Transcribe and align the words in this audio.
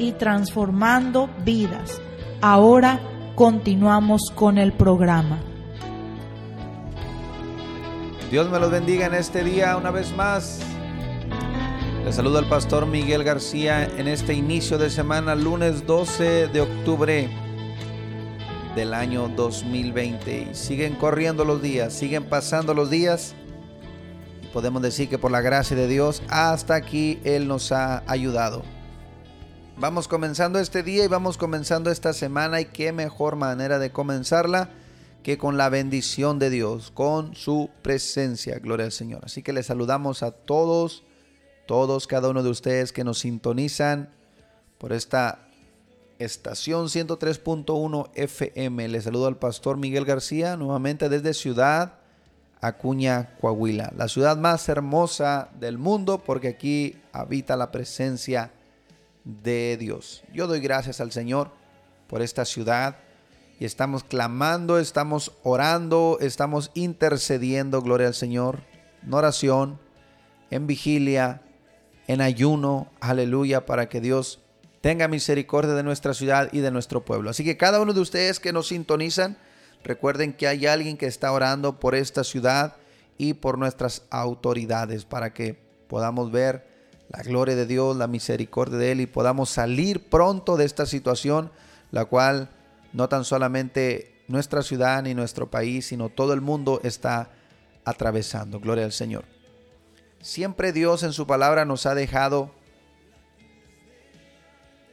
y 0.00 0.12
transformando 0.12 1.28
vidas. 1.44 2.00
Ahora 2.40 3.00
continuamos 3.34 4.32
con 4.34 4.56
el 4.56 4.72
programa. 4.72 5.38
Dios 8.30 8.50
me 8.50 8.58
los 8.58 8.70
bendiga 8.70 9.06
en 9.06 9.14
este 9.14 9.44
día 9.44 9.76
una 9.76 9.90
vez 9.90 10.14
más. 10.16 10.60
Les 12.04 12.14
saludo 12.14 12.38
al 12.38 12.48
pastor 12.48 12.86
Miguel 12.86 13.24
García 13.24 13.84
en 13.84 14.08
este 14.08 14.32
inicio 14.32 14.78
de 14.78 14.88
semana, 14.88 15.34
lunes 15.34 15.86
12 15.86 16.48
de 16.48 16.60
octubre 16.62 17.28
del 18.74 18.94
año 18.94 19.28
2020. 19.28 20.48
Y 20.52 20.54
siguen 20.54 20.94
corriendo 20.94 21.44
los 21.44 21.60
días, 21.60 21.92
siguen 21.92 22.24
pasando 22.24 22.72
los 22.72 22.88
días. 22.88 23.34
Podemos 24.54 24.80
decir 24.80 25.10
que 25.10 25.18
por 25.18 25.30
la 25.30 25.42
gracia 25.42 25.76
de 25.76 25.86
Dios, 25.88 26.22
hasta 26.28 26.74
aquí 26.74 27.20
Él 27.22 27.46
nos 27.46 27.70
ha 27.70 28.02
ayudado. 28.06 28.62
Vamos 29.80 30.08
comenzando 30.08 30.58
este 30.58 30.82
día 30.82 31.04
y 31.04 31.08
vamos 31.08 31.38
comenzando 31.38 31.90
esta 31.90 32.12
semana 32.12 32.60
y 32.60 32.66
qué 32.66 32.92
mejor 32.92 33.36
manera 33.36 33.78
de 33.78 33.90
comenzarla 33.90 34.68
que 35.22 35.38
con 35.38 35.56
la 35.56 35.70
bendición 35.70 36.38
de 36.38 36.50
Dios, 36.50 36.90
con 36.90 37.34
su 37.34 37.70
presencia. 37.80 38.58
Gloria 38.58 38.84
al 38.84 38.92
Señor. 38.92 39.22
Así 39.24 39.42
que 39.42 39.54
les 39.54 39.64
saludamos 39.64 40.22
a 40.22 40.32
todos 40.32 41.02
todos, 41.64 42.06
cada 42.06 42.28
uno 42.28 42.42
de 42.42 42.50
ustedes 42.50 42.92
que 42.92 43.04
nos 43.04 43.20
sintonizan 43.20 44.10
por 44.76 44.92
esta 44.92 45.46
estación 46.18 46.88
103.1 46.88 48.10
FM. 48.12 48.88
Les 48.88 49.04
saludo 49.04 49.28
al 49.28 49.38
pastor 49.38 49.78
Miguel 49.78 50.04
García, 50.04 50.56
nuevamente 50.56 51.08
desde 51.08 51.32
Ciudad 51.32 51.94
Acuña, 52.60 53.36
Coahuila, 53.40 53.94
la 53.96 54.08
ciudad 54.08 54.36
más 54.36 54.68
hermosa 54.68 55.48
del 55.58 55.78
mundo 55.78 56.18
porque 56.18 56.48
aquí 56.48 56.96
habita 57.12 57.56
la 57.56 57.70
presencia 57.70 58.50
de 58.52 58.59
Dios. 59.24 60.22
Yo 60.32 60.46
doy 60.46 60.60
gracias 60.60 61.00
al 61.00 61.12
Señor 61.12 61.50
por 62.08 62.22
esta 62.22 62.44
ciudad 62.44 62.96
y 63.58 63.64
estamos 63.64 64.04
clamando, 64.04 64.78
estamos 64.78 65.32
orando, 65.42 66.18
estamos 66.20 66.70
intercediendo, 66.74 67.82
gloria 67.82 68.08
al 68.08 68.14
Señor, 68.14 68.62
en 69.02 69.12
oración, 69.12 69.78
en 70.50 70.66
vigilia, 70.66 71.42
en 72.06 72.20
ayuno, 72.20 72.90
aleluya, 73.00 73.66
para 73.66 73.88
que 73.88 74.00
Dios 74.00 74.40
tenga 74.80 75.08
misericordia 75.08 75.74
de 75.74 75.82
nuestra 75.82 76.14
ciudad 76.14 76.48
y 76.52 76.60
de 76.60 76.70
nuestro 76.70 77.04
pueblo. 77.04 77.30
Así 77.30 77.44
que 77.44 77.56
cada 77.56 77.80
uno 77.80 77.92
de 77.92 78.00
ustedes 78.00 78.40
que 78.40 78.52
nos 78.52 78.68
sintonizan, 78.68 79.36
recuerden 79.84 80.32
que 80.32 80.48
hay 80.48 80.66
alguien 80.66 80.96
que 80.96 81.06
está 81.06 81.30
orando 81.30 81.78
por 81.78 81.94
esta 81.94 82.24
ciudad 82.24 82.76
y 83.18 83.34
por 83.34 83.58
nuestras 83.58 84.04
autoridades 84.08 85.04
para 85.04 85.34
que 85.34 85.60
podamos 85.86 86.32
ver 86.32 86.69
la 87.10 87.22
gloria 87.22 87.56
de 87.56 87.66
Dios, 87.66 87.96
la 87.96 88.06
misericordia 88.06 88.78
de 88.78 88.92
Él 88.92 89.00
y 89.00 89.06
podamos 89.06 89.50
salir 89.50 90.08
pronto 90.08 90.56
de 90.56 90.64
esta 90.64 90.86
situación, 90.86 91.50
la 91.90 92.04
cual 92.04 92.50
no 92.92 93.08
tan 93.08 93.24
solamente 93.24 94.22
nuestra 94.28 94.62
ciudad 94.62 95.02
ni 95.02 95.14
nuestro 95.14 95.50
país, 95.50 95.86
sino 95.86 96.08
todo 96.08 96.32
el 96.32 96.40
mundo 96.40 96.80
está 96.84 97.30
atravesando. 97.84 98.60
Gloria 98.60 98.84
al 98.84 98.92
Señor. 98.92 99.24
Siempre 100.20 100.72
Dios 100.72 101.02
en 101.02 101.12
su 101.12 101.26
palabra 101.26 101.64
nos 101.64 101.84
ha 101.86 101.96
dejado 101.96 102.52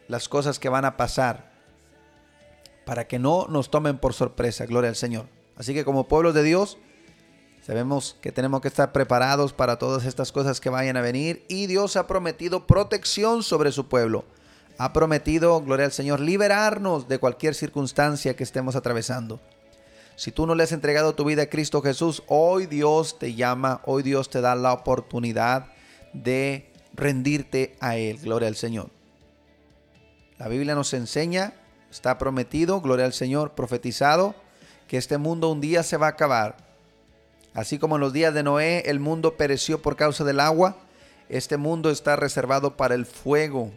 las 0.07 0.27
cosas 0.27 0.57
que 0.57 0.69
van 0.69 0.85
a 0.85 0.97
pasar 0.97 1.51
para 2.85 3.07
que 3.07 3.19
no 3.19 3.45
nos 3.47 3.69
tomen 3.69 3.99
por 3.99 4.13
sorpresa, 4.13 4.65
gloria 4.65 4.89
al 4.89 4.95
Señor. 4.95 5.27
Así 5.55 5.73
que 5.73 5.85
como 5.85 6.07
pueblos 6.07 6.33
de 6.33 6.43
Dios, 6.43 6.77
sabemos 7.67 8.15
que 8.21 8.31
tenemos 8.31 8.61
que 8.61 8.69
estar 8.69 8.93
preparados 8.93 9.51
para 9.51 9.77
todas 9.77 10.05
estas 10.05 10.31
cosas 10.31 10.61
que 10.61 10.69
vayan 10.69 10.95
a 10.95 11.01
venir 11.01 11.43
y 11.49 11.67
Dios 11.67 11.97
ha 11.97 12.07
prometido 12.07 12.65
protección 12.65 13.43
sobre 13.43 13.73
su 13.73 13.89
pueblo. 13.89 14.23
Ha 14.77 14.93
prometido, 14.93 15.61
gloria 15.61 15.85
al 15.85 15.91
Señor, 15.91 16.21
liberarnos 16.21 17.09
de 17.09 17.19
cualquier 17.19 17.55
circunstancia 17.55 18.37
que 18.37 18.43
estemos 18.43 18.77
atravesando. 18.77 19.41
Si 20.15 20.31
tú 20.31 20.47
no 20.47 20.55
le 20.55 20.63
has 20.63 20.71
entregado 20.71 21.13
tu 21.13 21.25
vida 21.25 21.43
a 21.43 21.49
Cristo 21.49 21.81
Jesús, 21.81 22.23
hoy 22.27 22.67
Dios 22.67 23.19
te 23.19 23.33
llama, 23.33 23.81
hoy 23.83 24.01
Dios 24.01 24.29
te 24.29 24.39
da 24.39 24.55
la 24.55 24.71
oportunidad 24.71 25.67
de 26.13 26.71
rendirte 26.93 27.75
a 27.81 27.97
Él. 27.97 28.17
Gloria 28.19 28.47
al 28.47 28.55
Señor. 28.55 28.91
La 30.37 30.47
Biblia 30.47 30.73
nos 30.73 30.93
enseña, 30.93 31.53
está 31.91 32.17
prometido, 32.17 32.79
gloria 32.79 33.05
al 33.05 33.13
Señor, 33.13 33.55
profetizado, 33.55 34.35
que 34.87 34.95
este 34.95 35.17
mundo 35.17 35.51
un 35.51 35.59
día 35.59 35.83
se 35.83 35.97
va 35.97 36.05
a 36.05 36.11
acabar. 36.11 36.66
Así 37.57 37.77
como 37.77 37.95
en 37.95 38.01
los 38.01 38.13
días 38.13 38.33
de 38.33 38.43
Noé 38.43 38.83
el 38.85 39.01
mundo 39.01 39.35
pereció 39.35 39.81
por 39.81 39.97
causa 39.97 40.23
del 40.23 40.39
agua, 40.39 40.77
este 41.27 41.57
mundo 41.57 41.89
está 41.89 42.15
reservado 42.15 42.77
para 42.77 42.95
el 42.95 43.05
fuego, 43.05 43.73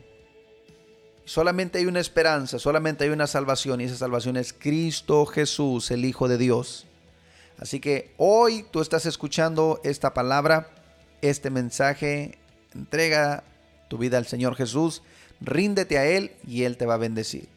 Solamente 1.31 1.79
hay 1.79 1.87
una 1.87 2.01
esperanza, 2.01 2.59
solamente 2.59 3.05
hay 3.05 3.11
una 3.11 3.29
salvación 3.29 3.81
y 3.81 3.85
esa 3.85 3.95
salvación 3.95 4.37
es 4.37 4.53
Cristo 4.53 5.27
Jesús, 5.27 5.93
el 5.93 6.05
Hijo 6.05 6.27
de 6.27 6.37
Dios. 6.37 6.89
Así 7.57 7.79
que 7.79 8.13
hoy 8.17 8.65
tú 8.69 8.81
estás 8.81 9.07
escuchando 9.07 9.81
esta 9.85 10.13
palabra, 10.13 10.71
este 11.23 11.49
mensaje, 11.51 12.37
entrega 12.75 13.45
tu 13.87 13.97
vida 13.97 14.19
al 14.19 14.27
Señor 14.27 14.57
Jesús, 14.57 15.05
ríndete 15.41 15.99
a 15.99 16.07
Él 16.07 16.33
y 16.45 16.65
Él 16.65 16.77
te 16.77 16.85
va 16.85 16.95
a 16.95 16.97
bendecir. 16.97 17.49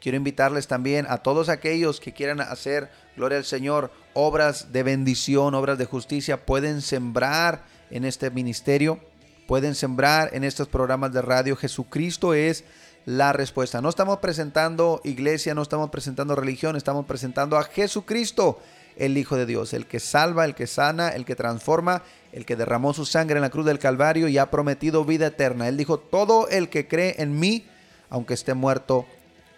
Quiero 0.00 0.16
invitarles 0.16 0.68
también 0.68 1.06
a 1.08 1.18
todos 1.18 1.48
aquellos 1.48 1.98
que 1.98 2.12
quieran 2.12 2.40
hacer, 2.40 2.90
gloria 3.16 3.38
al 3.38 3.44
Señor, 3.44 3.90
obras 4.14 4.72
de 4.72 4.82
bendición, 4.84 5.54
obras 5.54 5.78
de 5.78 5.86
justicia, 5.86 6.44
pueden 6.44 6.82
sembrar 6.82 7.64
en 7.90 8.04
este 8.04 8.30
ministerio, 8.30 9.00
pueden 9.48 9.74
sembrar 9.74 10.30
en 10.34 10.44
estos 10.44 10.68
programas 10.68 11.12
de 11.12 11.22
radio. 11.22 11.56
Jesucristo 11.56 12.34
es 12.34 12.64
la 13.06 13.32
respuesta. 13.32 13.80
No 13.80 13.88
estamos 13.88 14.18
presentando 14.18 15.00
iglesia, 15.02 15.54
no 15.54 15.62
estamos 15.62 15.90
presentando 15.90 16.36
religión, 16.36 16.76
estamos 16.76 17.06
presentando 17.06 17.56
a 17.56 17.64
Jesucristo, 17.64 18.60
el 18.96 19.16
Hijo 19.16 19.36
de 19.36 19.46
Dios, 19.46 19.72
el 19.72 19.86
que 19.86 20.00
salva, 20.00 20.44
el 20.44 20.54
que 20.54 20.66
sana, 20.66 21.08
el 21.10 21.24
que 21.24 21.34
transforma, 21.34 22.02
el 22.32 22.44
que 22.44 22.56
derramó 22.56 22.92
su 22.92 23.06
sangre 23.06 23.36
en 23.36 23.42
la 23.42 23.50
cruz 23.50 23.64
del 23.64 23.78
Calvario 23.78 24.28
y 24.28 24.38
ha 24.38 24.50
prometido 24.50 25.04
vida 25.04 25.28
eterna. 25.28 25.68
Él 25.68 25.76
dijo, 25.76 25.98
todo 25.98 26.48
el 26.48 26.68
que 26.68 26.86
cree 26.86 27.14
en 27.18 27.38
mí, 27.38 27.66
aunque 28.10 28.34
esté 28.34 28.54
muerto, 28.54 29.06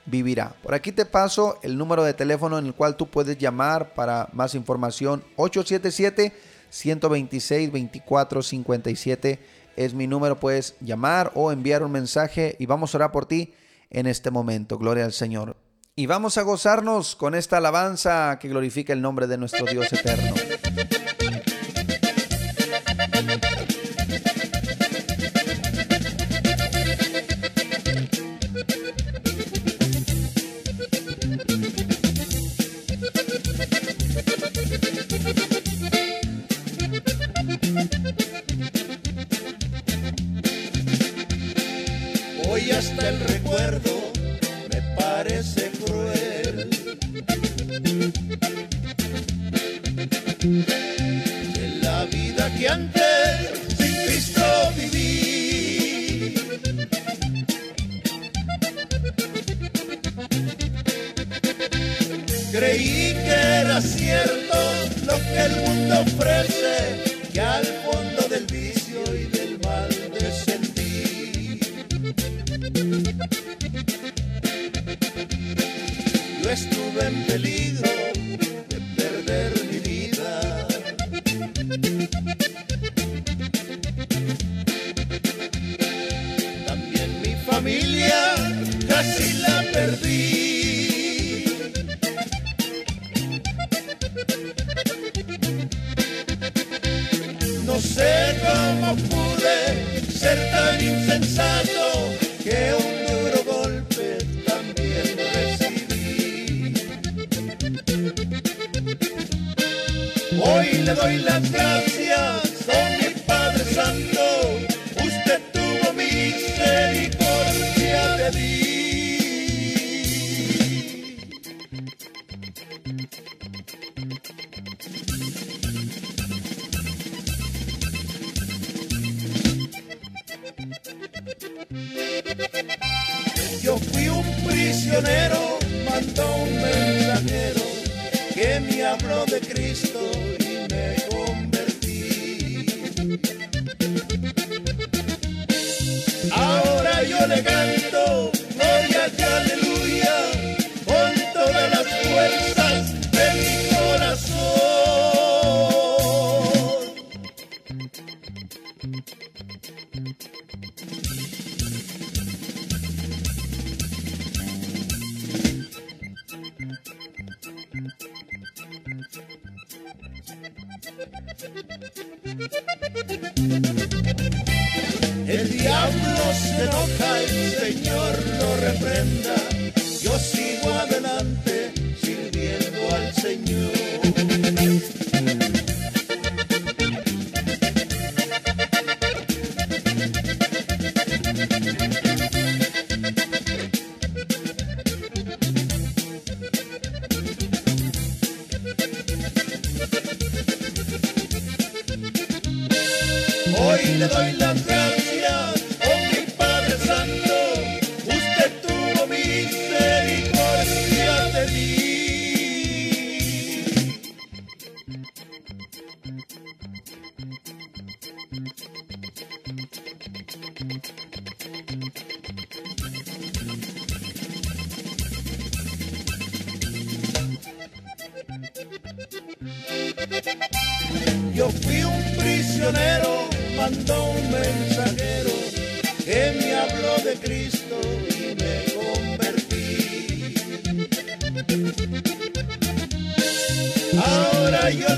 vivirá. 0.06 0.54
Por 0.62 0.74
aquí 0.74 0.92
te 0.92 1.06
paso 1.06 1.58
el 1.62 1.76
número 1.76 2.04
de 2.04 2.14
teléfono 2.14 2.58
en 2.58 2.66
el 2.66 2.74
cual 2.74 2.96
tú 2.96 3.08
puedes 3.08 3.38
llamar 3.38 3.94
para 3.94 4.28
más 4.32 4.54
información 4.54 5.24
877 5.36 6.32
126 6.70 7.72
2457 7.72 9.60
es 9.76 9.94
mi 9.94 10.06
número, 10.06 10.38
puedes 10.38 10.74
llamar 10.80 11.32
o 11.34 11.52
enviar 11.52 11.82
un 11.82 11.92
mensaje 11.92 12.56
y 12.58 12.66
vamos 12.66 12.94
a 12.94 12.98
orar 12.98 13.12
por 13.12 13.26
ti 13.26 13.54
en 13.88 14.06
este 14.06 14.30
momento. 14.30 14.78
Gloria 14.78 15.04
al 15.04 15.12
Señor. 15.12 15.56
Y 15.96 16.06
vamos 16.06 16.38
a 16.38 16.42
gozarnos 16.42 17.16
con 17.16 17.34
esta 17.34 17.56
alabanza 17.58 18.38
que 18.38 18.48
glorifica 18.48 18.92
el 18.92 19.02
nombre 19.02 19.26
de 19.26 19.38
nuestro 19.38 19.66
Dios 19.66 19.92
eterno. 19.92 20.34
Que 63.82 64.49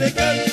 Ahora 0.03 0.52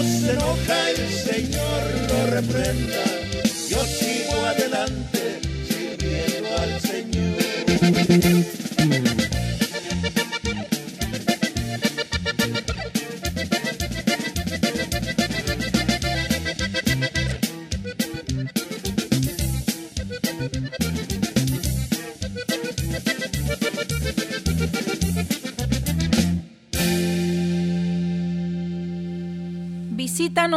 diablo 0.00 0.02
se 0.02 0.32
enoja, 0.32 0.90
el 0.90 1.08
Señor 1.12 1.82
lo 2.08 2.26
reprenda. 2.30 3.04
Yo 3.68 3.84
sigo 3.84 4.34
adelante 4.46 5.40
sirviendo 5.68 6.56
al 6.58 6.80
Señor. 6.80 8.39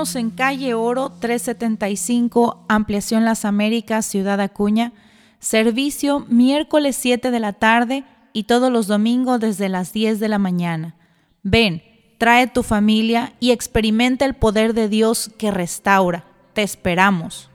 En 0.03 0.31
calle 0.31 0.73
Oro 0.73 1.13
375, 1.21 2.65
Ampliación 2.67 3.23
Las 3.23 3.45
Américas, 3.45 4.05
Ciudad 4.05 4.41
Acuña. 4.41 4.91
Servicio 5.39 6.25
miércoles 6.27 6.97
7 6.97 7.31
de 7.31 7.39
la 7.39 7.53
tarde 7.53 8.03
y 8.33 8.43
todos 8.43 8.69
los 8.69 8.87
domingos 8.87 9.39
desde 9.39 9.69
las 9.69 9.93
10 9.93 10.19
de 10.19 10.27
la 10.27 10.39
mañana. 10.39 10.97
Ven, 11.41 11.83
trae 12.17 12.47
tu 12.47 12.63
familia 12.63 13.33
y 13.39 13.51
experimenta 13.51 14.25
el 14.25 14.33
poder 14.33 14.73
de 14.73 14.89
Dios 14.89 15.31
que 15.37 15.51
restaura. 15.51 16.25
Te 16.51 16.63
esperamos. 16.63 17.49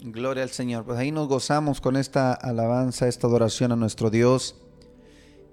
Gloria 0.00 0.44
al 0.44 0.50
Señor. 0.50 0.84
Pues 0.84 0.96
ahí 0.96 1.10
nos 1.10 1.26
gozamos 1.26 1.80
con 1.80 1.96
esta 1.96 2.32
alabanza, 2.32 3.08
esta 3.08 3.26
adoración 3.26 3.72
a 3.72 3.76
nuestro 3.76 4.10
Dios. 4.10 4.54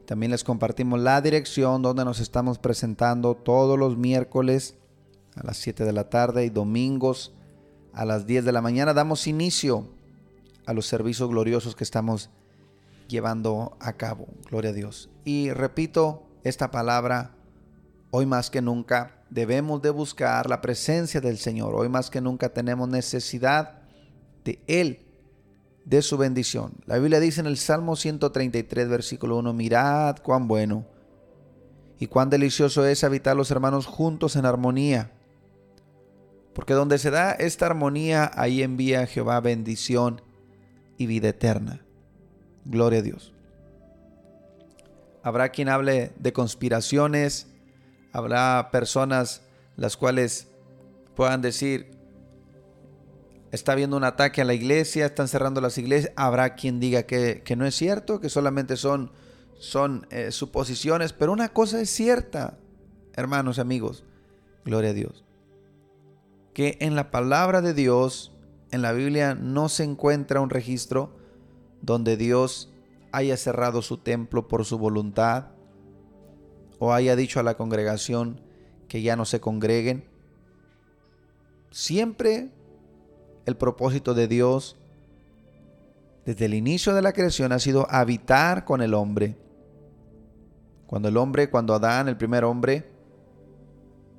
También 0.06 0.32
les 0.32 0.44
compartimos 0.44 1.00
la 1.00 1.22
dirección 1.22 1.82
donde 1.82 2.04
nos 2.04 2.20
estamos 2.20 2.60
presentando 2.60 3.36
todos 3.36 3.80
los 3.80 3.98
miércoles 3.98 4.76
a 5.36 5.46
las 5.46 5.58
7 5.58 5.86
de 5.86 5.94
la 5.94 6.10
tarde 6.10 6.46
y 6.46 6.50
domingos 6.50 7.34
a 7.94 8.06
las 8.06 8.28
10 8.28 8.46
de 8.46 8.52
la 8.52 8.62
mañana. 8.62 8.94
Damos 8.94 9.28
inicio 9.28 9.88
a 10.66 10.74
los 10.74 10.88
servicios 10.88 11.30
gloriosos 11.30 11.76
que 11.76 11.84
estamos 11.84 12.30
llevando 13.08 13.78
a 13.80 13.94
cabo. 13.94 14.28
Gloria 14.50 14.72
a 14.72 14.74
Dios. 14.74 15.10
Y 15.24 15.52
repito, 15.52 16.24
esta 16.44 16.72
palabra, 16.72 17.36
hoy 18.12 18.26
más 18.26 18.50
que 18.50 18.62
nunca 18.62 19.24
debemos 19.30 19.82
de 19.82 19.90
buscar 19.90 20.50
la 20.50 20.62
presencia 20.62 21.22
del 21.22 21.38
Señor. 21.38 21.76
Hoy 21.76 21.90
más 21.90 22.10
que 22.10 22.22
nunca 22.22 22.50
tenemos 22.50 22.90
necesidad 22.90 23.82
de 24.44 24.62
Él, 24.68 25.03
de 25.86 26.02
su 26.02 26.18
bendición. 26.18 26.74
La 26.86 26.98
Biblia 26.98 27.20
dice 27.20 27.42
en 27.42 27.48
el 27.48 27.58
Salmo 27.58 27.96
133, 27.96 28.90
versículo 28.90 29.38
1, 29.38 29.54
mirad 29.54 30.18
cuán 30.18 30.48
bueno 30.48 30.86
y 32.00 32.08
cuán 32.08 32.30
delicioso 32.30 32.86
es 32.86 33.04
habitar 33.04 33.36
los 33.36 33.52
hermanos 33.52 33.86
juntos 33.86 34.36
en 34.36 34.46
armonía. 34.46 35.12
Porque 36.54 36.74
donde 36.74 36.98
se 37.00 37.12
da 37.12 37.32
esta 37.32 37.66
armonía, 37.66 38.32
ahí 38.36 38.62
envía 38.62 39.08
Jehová 39.08 39.40
bendición 39.40 40.22
y 40.98 41.08
vida 41.08 41.30
eterna. 41.30 41.82
Gloria 42.66 43.00
a 43.00 43.04
Dios. 43.04 43.34
Habrá 45.24 45.50
quien 45.50 45.70
hable 45.70 46.12
de 46.20 46.34
conspiraciones, 46.34 47.48
habrá 48.12 48.70
personas 48.72 49.42
las 49.78 49.98
cuales 49.98 50.48
puedan 51.16 51.42
decir, 51.42 51.92
está 53.54 53.74
habiendo 53.74 53.96
un 53.96 54.04
ataque 54.04 54.42
a 54.42 54.46
la 54.46 54.56
iglesia, 54.56 55.06
están 55.06 55.28
cerrando 55.28 55.62
las 55.62 55.78
iglesias, 55.78 56.12
habrá 56.16 56.56
quien 56.56 56.80
diga 56.80 57.04
que, 57.04 57.44
no 57.56 57.68
es 57.68 57.76
cierto, 57.76 58.20
que 58.20 58.28
solamente 58.28 58.78
son, 58.78 59.12
son 59.60 60.08
eh, 60.10 60.32
suposiciones, 60.32 61.14
pero 61.14 61.32
una 61.32 61.50
cosa 61.50 61.80
es 61.80 61.92
cierta, 61.92 62.58
hermanos 63.14 63.60
amigos, 63.60 64.06
gloria 64.66 64.90
a 64.90 64.94
Dios, 64.94 65.24
que 66.56 66.78
en 66.82 66.96
la 66.96 67.12
palabra 67.12 67.62
de 67.62 67.76
Dios, 67.76 68.32
en 68.72 68.82
la 68.82 68.92
Biblia, 68.92 69.36
no 69.36 69.70
se 69.70 69.84
encuentra 69.84 70.42
un 70.42 70.50
registro 70.50 71.16
donde 71.84 72.18
Dios 72.18 72.72
haya 73.12 73.38
cerrado 73.38 73.84
su 73.84 73.98
templo 73.98 74.48
por 74.48 74.66
su 74.66 74.80
voluntad 74.80 75.50
o 76.80 76.92
haya 76.92 77.16
dicho 77.16 77.40
a 77.40 77.44
la 77.44 77.56
congregación 77.56 78.42
que 78.88 79.04
ya 79.04 79.16
no 79.16 79.26
se 79.26 79.40
congreguen. 79.40 80.06
Siempre 81.70 82.50
el 83.46 83.58
propósito 83.58 84.14
de 84.14 84.28
Dios 84.28 84.78
desde 86.26 86.46
el 86.46 86.54
inicio 86.54 86.94
de 86.94 87.02
la 87.02 87.12
creación 87.12 87.52
ha 87.52 87.60
sido 87.60 87.86
habitar 87.90 88.64
con 88.64 88.82
el 88.82 88.94
hombre. 88.94 89.38
Cuando 90.88 91.10
el 91.10 91.18
hombre, 91.18 91.50
cuando 91.50 91.74
Adán, 91.74 92.08
el 92.08 92.18
primer 92.18 92.46
hombre, 92.46 92.90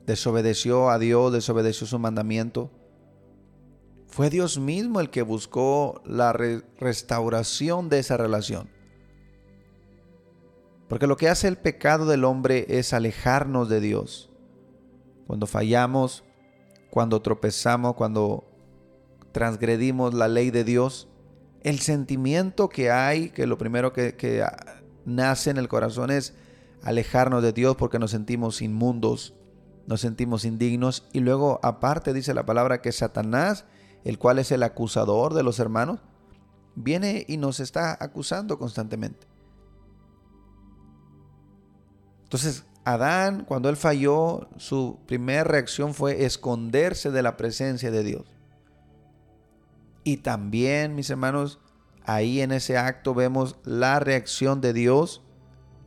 desobedeció 0.07 0.90
a 0.90 0.99
Dios, 0.99 1.33
desobedeció 1.33 1.87
su 1.87 1.99
mandamiento, 1.99 2.71
fue 4.07 4.28
Dios 4.28 4.59
mismo 4.59 5.00
el 5.00 5.11
que 5.11 5.23
buscó 5.23 6.02
la 6.04 6.33
restauración 6.33 7.88
de 7.88 8.00
esa 8.00 8.16
relación. 8.16 8.69
Porque 10.88 11.07
lo 11.07 11.16
que 11.16 11.28
hace 11.28 11.49
el 11.49 11.57
pecado 11.57 12.07
del 12.07 12.25
hombre 12.25 12.66
es 12.69 12.93
alejarnos 12.93 13.69
de 13.69 13.81
Dios. 13.81 14.31
Cuando 15.26 15.47
fallamos, 15.47 16.23
cuando 16.90 17.23
tropezamos, 17.23 17.95
cuando 17.95 18.45
transgredimos 19.34 20.14
la 20.14 20.28
ley 20.28 20.52
de 20.52 20.62
Dios, 20.62 21.08
el 21.64 21.80
sentimiento 21.80 22.68
que 22.68 22.92
hay, 22.92 23.30
que 23.30 23.48
lo 23.48 23.58
primero 23.58 23.92
que, 23.92 24.46
nace 25.04 25.50
en 25.50 25.58
el 25.58 25.66
corazón 25.66 26.10
es 26.12 26.34
alejarnos 26.82 27.42
de 27.42 27.52
Dios 27.52 27.74
porque 27.74 27.98
nos 27.98 28.12
sentimos 28.12 28.62
inmundos, 28.62 29.34
nos 29.88 30.00
sentimos 30.00 30.44
indignos. 30.44 31.08
Y 31.12 31.18
luego 31.18 31.58
aparte 31.64 32.12
dice 32.12 32.32
la 32.32 32.46
palabra 32.46 32.80
que 32.80 32.92
Satanás, 32.92 33.64
el 34.04 34.18
cual 34.20 34.38
es 34.38 34.52
el 34.52 34.62
acusador 34.62 35.34
de 35.34 35.42
los 35.42 35.58
hermanos, 35.58 35.98
viene 36.76 37.24
y 37.26 37.36
nos 37.36 37.58
está 37.58 37.98
acusando 38.00 38.56
constantemente. 38.56 39.26
Entonces, 42.22 42.64
Adán, 42.84 43.44
cuando 43.44 43.68
él 43.68 43.76
falló, 43.76 44.48
su 44.58 45.00
primera 45.06 45.42
reacción 45.42 45.92
fue 45.92 46.24
esconderse 46.24 47.10
de 47.10 47.22
la 47.22 47.36
presencia 47.36 47.90
de 47.90 48.04
Dios. 48.04 48.33
Y 50.04 50.18
también, 50.18 50.94
mis 50.94 51.11
hermanos, 51.11 51.58
ahí 52.04 52.40
en 52.40 52.52
ese 52.52 52.76
acto 52.76 53.14
vemos 53.14 53.56
la 53.64 53.99
reacción 53.99 54.61
de 54.61 54.73
Dios, 54.73 55.23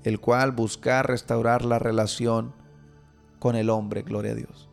el 0.04 0.20
cual 0.20 0.52
busca 0.52 1.04
restaurar 1.04 1.64
la 1.64 1.80
relación 1.80 2.54
con 3.40 3.56
el 3.56 3.70
hombre, 3.70 4.02
gloria 4.02 4.32
a 4.32 4.36
Dios. 4.36 4.70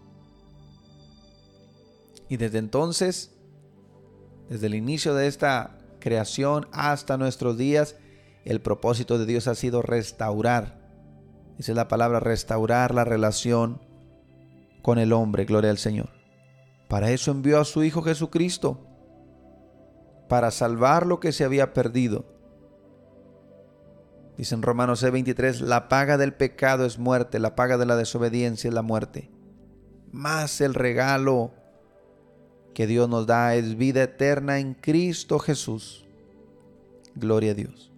Y 2.28 2.38
desde 2.38 2.58
entonces, 2.58 3.34
desde 4.48 4.66
el 4.66 4.74
inicio 4.74 5.14
de 5.14 5.26
esta 5.26 5.78
creación 6.00 6.66
hasta 6.72 7.18
nuestros 7.18 7.58
días, 7.58 7.96
el 8.44 8.60
propósito 8.60 9.18
de 9.18 9.26
Dios 9.26 9.46
ha 9.46 9.54
sido 9.54 9.82
restaurar 9.82 10.84
Dice 11.56 11.74
la 11.74 11.88
palabra 11.88 12.20
restaurar 12.20 12.94
la 12.94 13.04
relación 13.04 13.80
con 14.82 14.98
el 14.98 15.12
hombre, 15.12 15.44
gloria 15.44 15.70
al 15.70 15.78
Señor. 15.78 16.10
Para 16.88 17.10
eso 17.10 17.30
envió 17.30 17.60
a 17.60 17.64
su 17.64 17.84
Hijo 17.84 18.02
Jesucristo, 18.02 18.86
para 20.28 20.50
salvar 20.50 21.06
lo 21.06 21.20
que 21.20 21.32
se 21.32 21.44
había 21.44 21.72
perdido. 21.72 22.24
Dice 24.36 24.54
en 24.54 24.62
Romanos 24.62 25.02
6:23, 25.02 25.60
la 25.60 25.88
paga 25.88 26.18
del 26.18 26.34
pecado 26.34 26.86
es 26.86 26.98
muerte, 26.98 27.38
la 27.38 27.54
paga 27.54 27.76
de 27.76 27.86
la 27.86 27.96
desobediencia 27.96 28.68
es 28.68 28.74
la 28.74 28.82
muerte. 28.82 29.30
Más 30.10 30.60
el 30.60 30.74
regalo 30.74 31.52
que 32.74 32.86
Dios 32.86 33.08
nos 33.08 33.26
da 33.26 33.54
es 33.54 33.76
vida 33.76 34.02
eterna 34.02 34.58
en 34.58 34.74
Cristo 34.74 35.38
Jesús. 35.38 36.04
Gloria 37.14 37.52
a 37.52 37.54
Dios. 37.54 37.92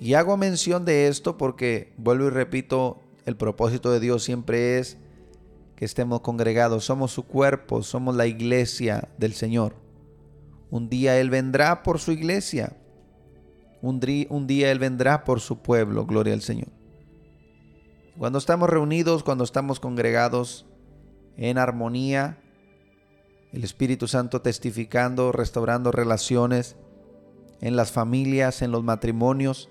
Y 0.00 0.14
hago 0.14 0.36
mención 0.36 0.84
de 0.84 1.08
esto 1.08 1.36
porque, 1.36 1.92
vuelvo 1.96 2.26
y 2.26 2.30
repito, 2.30 3.00
el 3.26 3.36
propósito 3.36 3.90
de 3.90 3.98
Dios 3.98 4.22
siempre 4.22 4.78
es 4.78 4.96
que 5.74 5.84
estemos 5.84 6.20
congregados, 6.20 6.84
somos 6.84 7.12
su 7.12 7.24
cuerpo, 7.24 7.82
somos 7.82 8.14
la 8.14 8.26
iglesia 8.26 9.08
del 9.18 9.32
Señor. 9.32 9.74
Un 10.70 10.88
día 10.88 11.18
Él 11.18 11.30
vendrá 11.30 11.82
por 11.82 11.98
su 11.98 12.12
iglesia, 12.12 12.76
un, 13.80 14.00
día 14.46 14.70
Él 14.70 14.78
vendrá 14.78 15.24
por 15.24 15.40
su 15.40 15.62
pueblo, 15.62 16.04
gloria 16.04 16.34
al 16.34 16.42
Señor. 16.42 16.68
Cuando 18.18 18.38
estamos 18.38 18.68
reunidos, 18.68 19.22
cuando 19.22 19.44
estamos 19.44 19.80
congregados 19.80 20.66
en 21.36 21.56
armonía, 21.56 22.38
el 23.52 23.64
Espíritu 23.64 24.08
Santo 24.08 24.42
testificando, 24.42 25.32
restaurando 25.32 25.92
relaciones 25.92 26.76
en 27.60 27.76
las 27.76 27.92
familias, 27.92 28.60
en 28.62 28.72
los 28.72 28.82
matrimonios, 28.82 29.70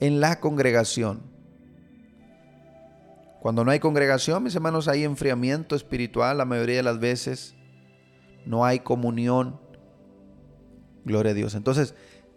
en 0.00 0.20
la 0.20 0.40
congregación. 0.40 1.34
Cuando 3.40 3.62
no 3.62 3.70
hay 3.70 3.78
congregación, 3.78 4.42
mis 4.42 4.54
hermanos, 4.54 4.88
hay 4.88 5.04
enfriamiento 5.04 5.76
espiritual 5.76 6.38
la 6.38 6.46
mayoría 6.46 6.76
de 6.76 6.82
las 6.82 6.98
veces. 6.98 7.54
No 8.46 8.64
hay 8.64 8.80
comunión. 8.80 9.60
Gloria 11.04 11.32
a 11.32 11.34
Dios. 11.34 11.54
Entonces, 11.54 11.94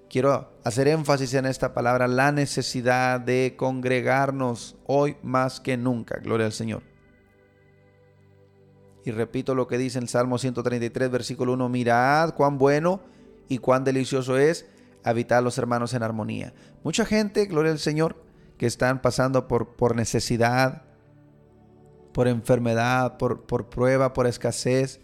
quiero 0.10 0.52
hacer 0.64 0.88
énfasis 0.88 1.34
en 1.34 1.46
esta 1.46 1.74
palabra, 1.74 2.08
la 2.08 2.32
necesidad 2.32 3.20
de 3.20 3.56
congregarnos 3.58 4.76
hoy 4.86 5.18
más 5.24 5.60
que 5.60 5.78
nunca. 5.78 6.20
Gloria 6.20 6.46
al 6.46 6.54
Señor. 6.54 6.84
Y 9.06 9.12
repito 9.12 9.56
lo 9.56 9.68
que 9.68 9.78
dice 9.78 10.00
el 10.00 10.10
Salmo 10.10 10.38
133, 10.38 11.10
versículo 11.10 11.54
1, 11.54 11.70
mirad 11.70 12.34
cuán 12.34 12.58
bueno 12.58 13.02
y 13.48 13.60
cuán 13.60 13.86
delicioso 13.86 14.38
es 14.38 14.66
habitar 15.04 15.42
los 15.42 15.58
hermanos 15.58 15.94
en 15.94 16.04
armonía. 16.04 16.54
Mucha 16.84 17.06
gente, 17.06 17.46
gloria 17.46 17.72
al 17.72 17.80
Señor, 17.80 18.18
que 18.58 18.66
están 18.66 19.02
pasando 19.02 19.48
por, 19.48 19.76
por 19.76 19.96
necesidad, 19.96 20.84
por 22.12 22.28
enfermedad, 22.28 23.18
por, 23.18 23.46
por 23.46 23.70
prueba, 23.70 24.12
por 24.12 24.28
escasez, 24.28 25.00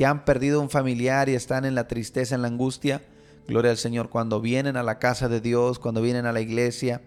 que 0.00 0.06
han 0.06 0.24
perdido 0.24 0.62
un 0.62 0.70
familiar 0.70 1.28
y 1.28 1.34
están 1.34 1.66
en 1.66 1.74
la 1.74 1.86
tristeza, 1.86 2.34
en 2.34 2.40
la 2.40 2.48
angustia. 2.48 3.02
Gloria 3.46 3.70
al 3.70 3.76
Señor, 3.76 4.08
cuando 4.08 4.40
vienen 4.40 4.78
a 4.78 4.82
la 4.82 4.98
casa 4.98 5.28
de 5.28 5.42
Dios, 5.42 5.78
cuando 5.78 6.00
vienen 6.00 6.24
a 6.24 6.32
la 6.32 6.40
iglesia, 6.40 7.02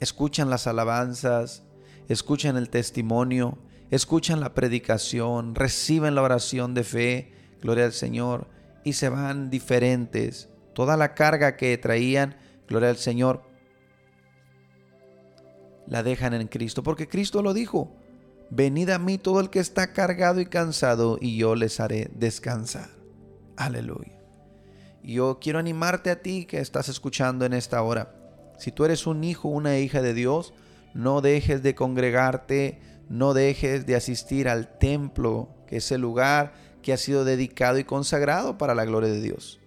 escuchan 0.00 0.48
las 0.48 0.66
alabanzas, 0.66 1.64
escuchan 2.08 2.56
el 2.56 2.70
testimonio, 2.70 3.58
escuchan 3.90 4.40
la 4.40 4.54
predicación, 4.54 5.54
reciben 5.54 6.14
la 6.14 6.22
oración 6.22 6.72
de 6.72 6.82
fe, 6.82 7.34
gloria 7.60 7.84
al 7.84 7.92
Señor, 7.92 8.46
y 8.84 8.94
se 8.94 9.10
van 9.10 9.50
diferentes, 9.50 10.48
toda 10.72 10.96
la 10.96 11.12
carga 11.12 11.58
que 11.58 11.76
traían, 11.76 12.36
gloria 12.68 12.88
al 12.88 12.96
Señor, 12.96 13.42
la 15.86 16.02
dejan 16.02 16.32
en 16.32 16.48
Cristo, 16.48 16.82
porque 16.82 17.06
Cristo 17.06 17.42
lo 17.42 17.52
dijo, 17.52 17.94
venid 18.54 18.90
a 18.90 18.98
mí 18.98 19.16
todo 19.16 19.40
el 19.40 19.48
que 19.48 19.60
está 19.60 19.94
cargado 19.94 20.38
y 20.38 20.46
cansado, 20.46 21.16
y 21.18 21.38
yo 21.38 21.54
les 21.54 21.80
haré 21.80 22.10
descansar. 22.14 22.90
Aleluya. 23.56 24.12
Yo 25.02 25.38
quiero 25.40 25.58
animarte 25.58 26.10
a 26.10 26.20
ti 26.20 26.44
que 26.44 26.60
estás 26.60 26.90
escuchando 26.90 27.46
en 27.46 27.54
esta 27.54 27.82
hora. 27.82 28.14
Si 28.58 28.70
tú 28.70 28.84
eres 28.84 29.06
un 29.06 29.24
hijo, 29.24 29.48
una 29.48 29.78
hija 29.78 30.02
de 30.02 30.12
Dios, 30.12 30.52
no 30.92 31.22
dejes 31.22 31.62
de 31.62 31.74
congregarte, 31.74 32.78
no 33.08 33.32
dejes 33.32 33.86
de 33.86 33.96
asistir 33.96 34.50
al 34.50 34.76
templo, 34.78 35.48
que 35.66 35.78
es 35.78 35.90
el 35.90 36.02
lugar 36.02 36.52
que 36.82 36.92
ha 36.92 36.98
sido 36.98 37.24
dedicado 37.24 37.78
y 37.78 37.84
consagrado 37.84 38.58
para 38.58 38.74
la 38.74 38.84
gloria 38.84 39.10
de 39.10 39.22
Dios. 39.22 39.60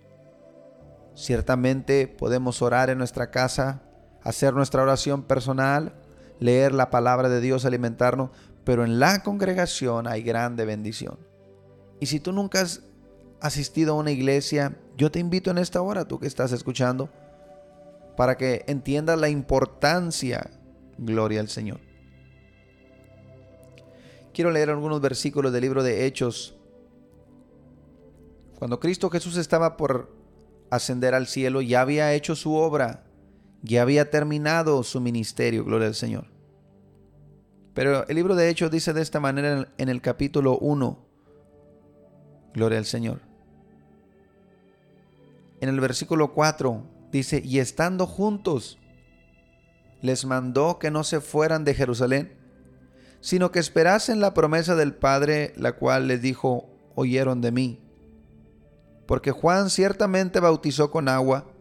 Ciertamente 1.16 2.08
podemos 2.08 2.62
orar 2.62 2.92
en 2.92 3.00
nuestra 3.00 3.32
casa, 3.32 3.82
hacer 4.22 4.54
nuestra 4.54 4.84
oración 4.84 5.24
personal, 5.24 5.96
leer 6.40 6.74
la 6.74 6.92
palabra 6.92 7.30
de 7.30 7.42
Dios, 7.42 7.66
alimentarnos, 7.66 8.30
pero 8.66 8.84
en 8.84 9.00
la 9.00 9.24
congregación 9.24 10.08
hay 10.08 10.24
grande 10.24 10.66
bendición. 10.66 11.18
Y 12.02 12.08
si 12.08 12.20
tú 12.20 12.34
nunca 12.34 12.62
has 12.62 12.82
asistido 13.40 13.94
a 13.94 13.98
una 13.98 14.12
iglesia, 14.12 14.76
yo 14.98 15.12
te 15.12 15.20
invito 15.20 15.52
en 15.52 15.60
esta 15.60 15.82
hora, 15.82 16.08
tú 16.08 16.20
que 16.20 16.28
estás 16.28 16.52
escuchando, 16.52 17.10
para 18.18 18.36
que 18.36 18.66
entiendas 18.68 19.20
la 19.20 19.30
importancia, 19.30 20.50
gloria 20.98 21.42
al 21.42 21.48
Señor. 21.48 21.80
Quiero 24.34 24.52
leer 24.52 24.70
algunos 24.70 25.00
versículos 25.00 25.54
del 25.54 25.62
libro 25.62 25.84
de 25.84 26.06
Hechos. 26.06 26.58
Cuando 28.58 28.80
Cristo 28.80 29.10
Jesús 29.10 29.38
estaba 29.38 29.78
por 29.78 30.14
ascender 30.72 31.14
al 31.14 31.28
cielo, 31.28 31.62
ya 31.62 31.82
había 31.82 32.14
hecho 32.14 32.36
su 32.36 32.56
obra, 32.56 33.06
ya 33.62 33.84
había 33.84 34.10
terminado 34.10 34.82
su 34.84 35.00
ministerio, 35.00 35.64
gloria 35.64 35.88
al 35.88 35.96
Señor. 35.96 36.35
Pero 37.76 38.08
el 38.08 38.16
libro 38.16 38.36
de 38.36 38.50
Hechos 38.50 38.72
dice 38.72 38.94
de 38.94 39.02
esta 39.02 39.20
manera 39.20 39.68
en 39.78 39.90
el 39.90 40.02
capítulo 40.02 40.58
1, 40.58 40.98
gloria 42.54 42.80
al 42.80 42.86
Señor. 42.86 43.20
En 45.60 45.68
el 45.68 45.82
versículo 45.82 46.34
4 46.34 46.84
dice, 47.12 47.42
y 47.44 47.60
estando 47.60 48.08
juntos, 48.08 48.80
les 50.02 50.24
mandó 50.24 50.80
que 50.80 50.90
no 50.90 51.04
se 51.04 51.20
fueran 51.20 51.66
de 51.66 51.74
Jerusalén, 51.74 52.38
sino 53.20 53.52
que 53.52 53.60
esperasen 53.60 54.22
la 54.22 54.34
promesa 54.34 54.76
del 54.76 54.96
Padre, 54.96 55.54
la 55.58 55.74
cual 55.74 56.08
les 56.08 56.22
dijo, 56.22 56.70
oyeron 56.96 57.42
de 57.42 57.52
mí. 57.52 57.82
Porque 59.06 59.32
Juan 59.32 59.70
ciertamente 59.70 60.40
bautizó 60.40 60.92
con 60.92 61.10
agua, 61.10 61.52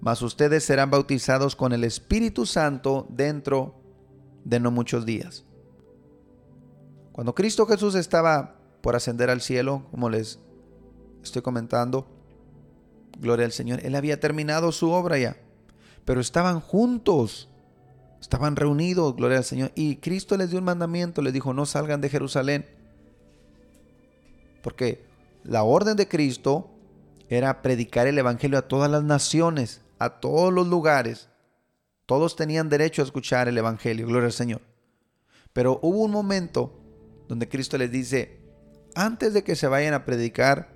mas 0.00 0.20
ustedes 0.20 0.64
serán 0.64 0.90
bautizados 0.90 1.54
con 1.54 1.72
el 1.72 1.84
Espíritu 1.84 2.44
Santo 2.44 3.06
dentro 3.08 3.83
de 4.44 4.60
no 4.60 4.70
muchos 4.70 5.04
días. 5.06 5.44
Cuando 7.12 7.34
Cristo 7.34 7.66
Jesús 7.66 7.94
estaba 7.94 8.56
por 8.80 8.96
ascender 8.96 9.30
al 9.30 9.40
cielo, 9.40 9.86
como 9.90 10.10
les 10.10 10.38
estoy 11.22 11.42
comentando, 11.42 12.06
gloria 13.18 13.46
al 13.46 13.52
Señor, 13.52 13.80
Él 13.84 13.94
había 13.94 14.20
terminado 14.20 14.72
su 14.72 14.90
obra 14.90 15.18
ya, 15.18 15.36
pero 16.04 16.20
estaban 16.20 16.60
juntos, 16.60 17.48
estaban 18.20 18.56
reunidos, 18.56 19.16
gloria 19.16 19.38
al 19.38 19.44
Señor, 19.44 19.72
y 19.74 19.96
Cristo 19.96 20.36
les 20.36 20.50
dio 20.50 20.58
un 20.58 20.64
mandamiento, 20.64 21.22
les 21.22 21.32
dijo, 21.32 21.54
no 21.54 21.66
salgan 21.66 22.00
de 22.00 22.10
Jerusalén, 22.10 22.66
porque 24.62 25.04
la 25.44 25.62
orden 25.62 25.96
de 25.96 26.08
Cristo 26.08 26.70
era 27.28 27.62
predicar 27.62 28.06
el 28.06 28.18
Evangelio 28.18 28.58
a 28.58 28.68
todas 28.68 28.90
las 28.90 29.04
naciones, 29.04 29.82
a 29.98 30.20
todos 30.20 30.52
los 30.52 30.66
lugares. 30.66 31.28
Todos 32.06 32.36
tenían 32.36 32.68
derecho 32.68 33.02
a 33.02 33.04
escuchar 33.04 33.48
el 33.48 33.56
Evangelio, 33.56 34.06
gloria 34.06 34.26
al 34.26 34.32
Señor. 34.32 34.60
Pero 35.52 35.78
hubo 35.82 36.02
un 36.02 36.10
momento 36.10 36.80
donde 37.28 37.48
Cristo 37.48 37.78
les 37.78 37.90
dice, 37.90 38.40
antes 38.94 39.32
de 39.32 39.42
que 39.42 39.56
se 39.56 39.66
vayan 39.66 39.94
a 39.94 40.04
predicar, 40.04 40.72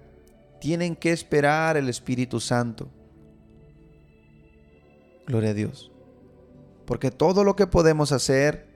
tienen 0.61 0.96
que 0.96 1.12
esperar 1.12 1.76
el 1.76 1.88
Espíritu 1.88 2.40
Santo. 2.40 2.90
Gloria 5.26 5.50
a 5.50 5.55
Dios. 5.55 5.92
Porque 6.87 7.11
todo 7.11 7.44
lo 7.44 7.55
que 7.55 7.66
podemos 7.66 8.12
hacer, 8.12 8.66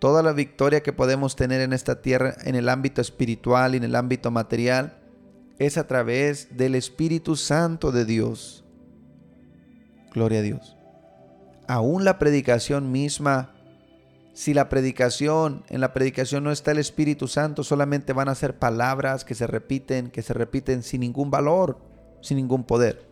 toda 0.00 0.22
la 0.22 0.32
victoria 0.32 0.82
que 0.82 0.92
podemos 0.92 1.36
tener 1.36 1.60
en 1.60 1.72
esta 1.72 2.02
tierra, 2.02 2.34
en 2.44 2.56
el 2.56 2.68
ámbito 2.68 3.00
espiritual 3.00 3.74
y 3.74 3.76
en 3.76 3.84
el 3.84 3.94
ámbito 3.94 4.30
material, 4.30 4.98
es 5.58 5.78
a 5.78 5.86
través 5.86 6.56
del 6.56 6.74
Espíritu 6.74 7.36
Santo 7.36 7.92
de 7.92 8.04
Dios. 8.04 8.64
Gloria 10.12 10.40
a 10.40 10.42
Dios. 10.42 10.76
Aún 11.72 12.04
la 12.04 12.18
predicación 12.18 12.92
misma, 12.92 13.54
si 14.34 14.52
la 14.52 14.68
predicación, 14.68 15.64
en 15.70 15.80
la 15.80 15.94
predicación 15.94 16.44
no 16.44 16.52
está 16.52 16.72
el 16.72 16.76
Espíritu 16.76 17.28
Santo, 17.28 17.64
solamente 17.64 18.12
van 18.12 18.28
a 18.28 18.34
ser 18.34 18.58
palabras 18.58 19.24
que 19.24 19.34
se 19.34 19.46
repiten, 19.46 20.10
que 20.10 20.20
se 20.20 20.34
repiten 20.34 20.82
sin 20.82 21.00
ningún 21.00 21.30
valor, 21.30 21.78
sin 22.20 22.36
ningún 22.36 22.64
poder. 22.64 23.08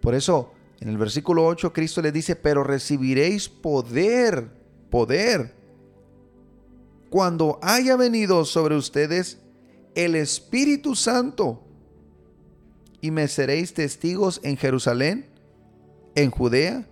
Por 0.00 0.16
eso, 0.16 0.52
en 0.80 0.88
el 0.88 0.98
versículo 0.98 1.46
8, 1.46 1.72
Cristo 1.72 2.02
le 2.02 2.10
dice, 2.10 2.34
pero 2.34 2.64
recibiréis 2.64 3.48
poder, 3.48 4.50
poder 4.90 5.54
cuando 7.08 7.60
haya 7.62 7.94
venido 7.94 8.44
sobre 8.44 8.74
ustedes 8.74 9.38
el 9.94 10.16
Espíritu 10.16 10.96
Santo 10.96 11.62
y 13.00 13.12
me 13.12 13.28
seréis 13.28 13.74
testigos 13.74 14.40
en 14.42 14.56
Jerusalén, 14.56 15.31
en 16.14 16.30
Judea, 16.30 16.86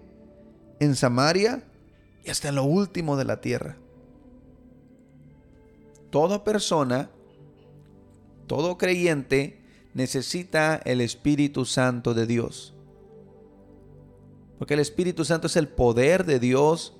en 0.79 0.97
Samaria 0.97 1.63
y 2.25 2.31
hasta 2.31 2.49
en 2.49 2.57
lo 2.57 2.65
último 2.65 3.17
de 3.17 3.25
la 3.25 3.41
tierra. 3.41 3.77
Toda 6.11 6.43
persona, 6.45 7.11
todo 8.47 8.79
creyente 8.79 9.61
necesita 9.95 10.77
el 10.85 11.01
Espíritu 11.01 11.65
Santo 11.65 12.15
de 12.15 12.27
Dios. 12.27 12.75
Porque 14.59 14.75
el 14.75 14.81
Espíritu 14.81 15.25
Santo 15.25 15.47
es 15.47 15.57
el 15.57 15.69
poder 15.69 16.27
de 16.27 16.39
Dios 16.39 16.95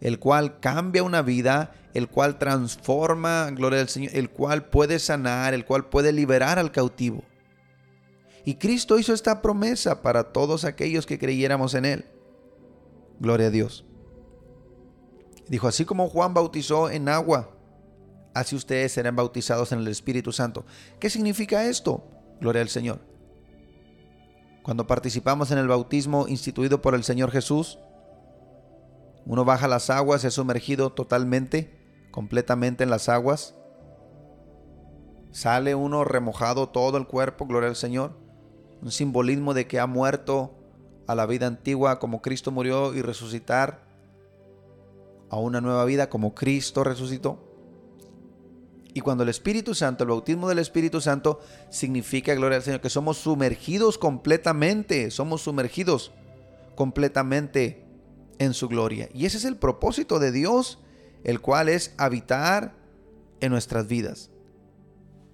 el 0.00 0.18
cual 0.18 0.60
cambia 0.60 1.02
una 1.02 1.22
vida, 1.22 1.72
el 1.94 2.08
cual 2.08 2.38
transforma, 2.38 3.50
gloria 3.52 3.80
al 3.80 3.88
Señor, 3.88 4.12
el 4.14 4.30
cual 4.30 4.68
puede 4.68 4.98
sanar, 4.98 5.54
el 5.54 5.64
cual 5.64 5.86
puede 5.86 6.12
liberar 6.12 6.58
al 6.58 6.72
cautivo. 6.72 7.24
Y 8.46 8.54
Cristo 8.54 8.96
hizo 8.96 9.12
esta 9.12 9.42
promesa 9.42 10.02
para 10.02 10.32
todos 10.32 10.64
aquellos 10.64 11.04
que 11.04 11.18
creyéramos 11.18 11.74
en 11.74 11.84
Él. 11.84 12.04
Gloria 13.18 13.48
a 13.48 13.50
Dios. 13.50 13.84
Dijo, 15.48 15.66
así 15.66 15.84
como 15.84 16.08
Juan 16.08 16.32
bautizó 16.32 16.88
en 16.88 17.08
agua, 17.08 17.50
así 18.34 18.54
ustedes 18.54 18.92
serán 18.92 19.16
bautizados 19.16 19.72
en 19.72 19.80
el 19.80 19.88
Espíritu 19.88 20.30
Santo. 20.30 20.64
¿Qué 21.00 21.10
significa 21.10 21.64
esto? 21.64 22.04
Gloria 22.40 22.62
al 22.62 22.68
Señor. 22.68 23.00
Cuando 24.62 24.86
participamos 24.86 25.50
en 25.50 25.58
el 25.58 25.66
bautismo 25.66 26.28
instituido 26.28 26.80
por 26.80 26.94
el 26.94 27.02
Señor 27.02 27.32
Jesús, 27.32 27.80
uno 29.24 29.44
baja 29.44 29.66
las 29.66 29.90
aguas, 29.90 30.22
es 30.22 30.34
sumergido 30.34 30.92
totalmente, 30.92 31.76
completamente 32.12 32.84
en 32.84 32.90
las 32.90 33.08
aguas. 33.08 33.56
Sale 35.32 35.74
uno 35.74 36.04
remojado 36.04 36.68
todo 36.68 36.96
el 36.96 37.08
cuerpo, 37.08 37.44
gloria 37.46 37.68
al 37.70 37.74
Señor. 37.74 38.25
Un 38.86 38.92
simbolismo 38.92 39.52
de 39.52 39.66
que 39.66 39.80
ha 39.80 39.88
muerto 39.88 40.54
a 41.08 41.16
la 41.16 41.26
vida 41.26 41.48
antigua 41.48 41.98
como 41.98 42.22
Cristo 42.22 42.52
murió 42.52 42.94
y 42.94 43.02
resucitar 43.02 43.82
a 45.28 45.38
una 45.38 45.60
nueva 45.60 45.84
vida 45.86 46.08
como 46.08 46.36
Cristo 46.36 46.84
resucitó. 46.84 47.42
Y 48.94 49.00
cuando 49.00 49.24
el 49.24 49.28
Espíritu 49.28 49.74
Santo, 49.74 50.04
el 50.04 50.10
bautismo 50.10 50.48
del 50.48 50.60
Espíritu 50.60 51.00
Santo 51.00 51.40
significa, 51.68 52.32
gloria 52.36 52.58
al 52.58 52.62
Señor, 52.62 52.80
que 52.80 52.88
somos 52.88 53.18
sumergidos 53.18 53.98
completamente, 53.98 55.10
somos 55.10 55.42
sumergidos 55.42 56.12
completamente 56.76 57.84
en 58.38 58.54
su 58.54 58.68
gloria. 58.68 59.08
Y 59.12 59.26
ese 59.26 59.38
es 59.38 59.46
el 59.46 59.56
propósito 59.56 60.20
de 60.20 60.30
Dios, 60.30 60.78
el 61.24 61.40
cual 61.40 61.68
es 61.68 61.92
habitar 61.98 62.76
en 63.40 63.50
nuestras 63.50 63.88
vidas. 63.88 64.30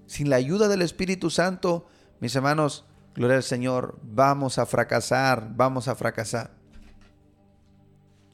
Sin 0.06 0.30
la 0.30 0.36
ayuda 0.36 0.68
del 0.68 0.80
Espíritu 0.80 1.28
Santo, 1.28 1.84
mis 2.18 2.34
hermanos, 2.34 2.86
gloria 3.14 3.36
al 3.36 3.42
Señor, 3.42 3.98
vamos 4.02 4.58
a 4.58 4.66
fracasar, 4.66 5.52
vamos 5.54 5.88
a 5.88 5.94
fracasar. 5.94 6.50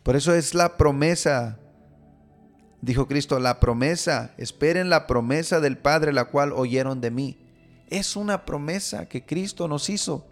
Por 0.02 0.16
eso 0.16 0.34
es 0.34 0.54
la 0.54 0.76
promesa, 0.76 1.58
dijo 2.80 3.06
Cristo, 3.06 3.38
la 3.38 3.60
promesa, 3.60 4.32
esperen 4.38 4.88
la 4.88 5.06
promesa 5.06 5.60
del 5.60 5.76
Padre, 5.76 6.12
la 6.12 6.26
cual 6.26 6.52
oyeron 6.52 7.00
de 7.00 7.10
mí. 7.10 7.38
Es 7.88 8.16
una 8.16 8.44
promesa 8.44 9.08
que 9.08 9.24
Cristo 9.24 9.68
nos 9.68 9.90
hizo. 9.90 10.26